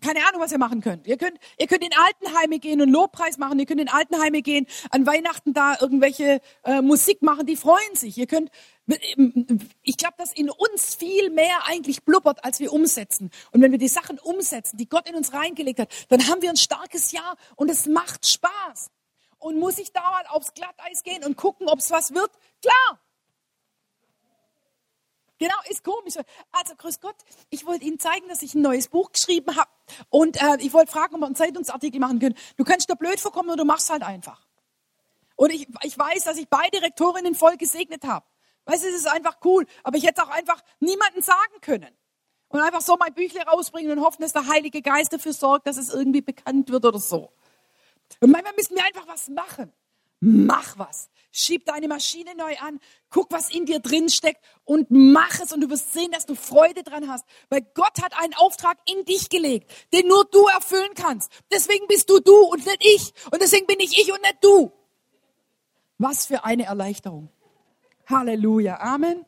[0.00, 1.06] keine Ahnung, was ihr machen könnt.
[1.06, 3.58] Ihr könnt, ihr könnt in Altenheime gehen und Lobpreis machen.
[3.58, 7.46] Ihr könnt in Altenheime gehen, an Weihnachten da irgendwelche äh, Musik machen.
[7.46, 8.16] Die freuen sich.
[8.18, 8.50] Ihr könnt
[9.82, 13.30] ich glaube, dass in uns viel mehr eigentlich blubbert, als wir umsetzen.
[13.52, 16.50] Und wenn wir die Sachen umsetzen, die Gott in uns reingelegt hat, dann haben wir
[16.50, 18.90] ein starkes Jahr und es macht Spaß.
[19.38, 22.30] Und muss ich da mal aufs Glatteis gehen und gucken, ob es was wird?
[22.60, 23.00] Klar.
[25.42, 26.14] Genau, ist komisch.
[26.52, 27.16] Also, grüß Gott,
[27.50, 29.68] ich wollte Ihnen zeigen, dass ich ein neues Buch geschrieben habe.
[30.08, 32.36] Und äh, ich wollte fragen, ob wir einen Zeitungsartikel machen können.
[32.56, 34.46] Du kannst da blöd vorkommen oder du machst halt einfach.
[35.34, 38.24] Und ich, ich weiß, dass ich beide Rektorinnen voll gesegnet habe.
[38.66, 39.66] Weißt du, es ist einfach cool.
[39.82, 41.90] Aber ich hätte auch einfach niemanden sagen können.
[42.46, 45.76] Und einfach so mein Büchle rausbringen und hoffen, dass der Heilige Geist dafür sorgt, dass
[45.76, 47.32] es irgendwie bekannt wird oder so.
[48.20, 49.72] Und manchmal müssen wir einfach was machen.
[50.24, 51.10] Mach was.
[51.32, 52.78] schieb deine Maschine neu an,
[53.10, 56.36] guck, was in dir drin steckt und mach es und du wirst sehen, dass du
[56.36, 60.92] Freude dran hast, weil Gott hat einen Auftrag in dich gelegt, den nur du erfüllen
[60.94, 61.32] kannst.
[61.50, 64.70] Deswegen bist du du und nicht ich und deswegen bin ich ich und nicht du.
[65.98, 67.28] Was für eine Erleichterung.
[68.06, 68.78] Halleluja.
[68.78, 69.24] Amen.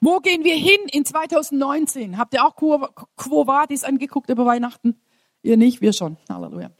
[0.00, 2.16] Wo gehen wir hin in 2019?
[2.16, 5.00] Habt ihr auch Quo, Vadis angeguckt über Weihnachten?
[5.42, 6.16] Ihr nicht, wir schon.
[6.28, 6.70] Halleluja.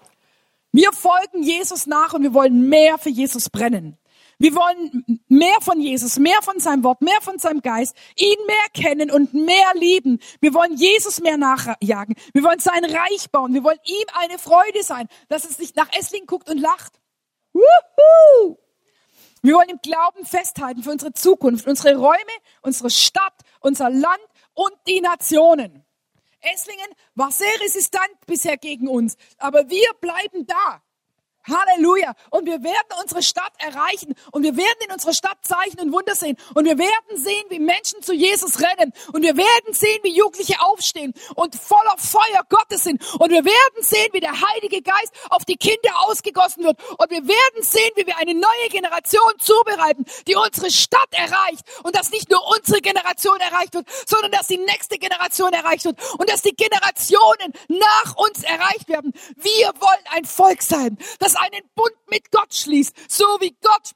[0.72, 3.98] Wir folgen Jesus nach und wir wollen mehr für Jesus brennen.
[4.38, 8.56] Wir wollen mehr von Jesus, mehr von seinem Wort, mehr von seinem Geist, ihn mehr
[8.74, 10.18] kennen und mehr lieben.
[10.40, 12.16] Wir wollen Jesus mehr nachjagen.
[12.32, 13.54] Wir wollen sein Reich bauen.
[13.54, 17.00] Wir wollen ihm eine Freude sein, dass es nicht nach Essling guckt und lacht.
[17.52, 18.56] Wuhu!
[19.42, 22.16] Wir wollen im Glauben festhalten für unsere Zukunft, unsere Räume,
[22.62, 25.84] unsere Stadt, unser Land und die Nationen.
[26.42, 30.82] Esslingen war sehr resistant bisher gegen uns, aber wir bleiben da.
[31.48, 32.14] Halleluja.
[32.30, 34.14] Und wir werden unsere Stadt erreichen.
[34.30, 36.36] Und wir werden in unserer Stadt Zeichen und Wunder sehen.
[36.54, 38.92] Und wir werden sehen, wie Menschen zu Jesus rennen.
[39.12, 43.02] Und wir werden sehen, wie Jugendliche aufstehen und voller Feuer Gottes sind.
[43.18, 46.78] Und wir werden sehen, wie der Heilige Geist auf die Kinder ausgegossen wird.
[46.98, 51.64] Und wir werden sehen, wie wir eine neue Generation zubereiten, die unsere Stadt erreicht.
[51.82, 55.98] Und dass nicht nur unsere Generation erreicht wird, sondern dass die nächste Generation erreicht wird.
[56.18, 59.12] Und dass die Generationen nach uns erreicht werden.
[59.36, 63.92] Wir wollen ein Volk sein, das das einen Bund mit Gott schließt, so wie Gott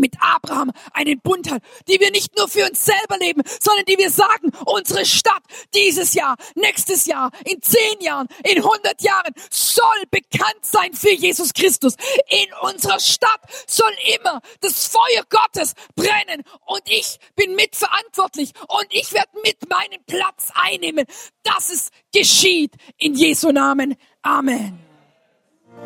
[0.00, 3.98] mit Abraham einen Bund hat, die wir nicht nur für uns selber leben, sondern die
[3.98, 5.42] wir sagen, unsere Stadt
[5.74, 11.52] dieses Jahr, nächstes Jahr, in zehn Jahren, in hundert Jahren soll bekannt sein für Jesus
[11.52, 11.94] Christus.
[12.28, 19.12] In unserer Stadt soll immer das Feuer Gottes brennen und ich bin mitverantwortlich und ich
[19.12, 21.06] werde mit meinem Platz einnehmen,
[21.42, 23.96] dass es geschieht in Jesu Namen.
[24.22, 24.87] Amen.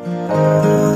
[0.00, 0.91] Música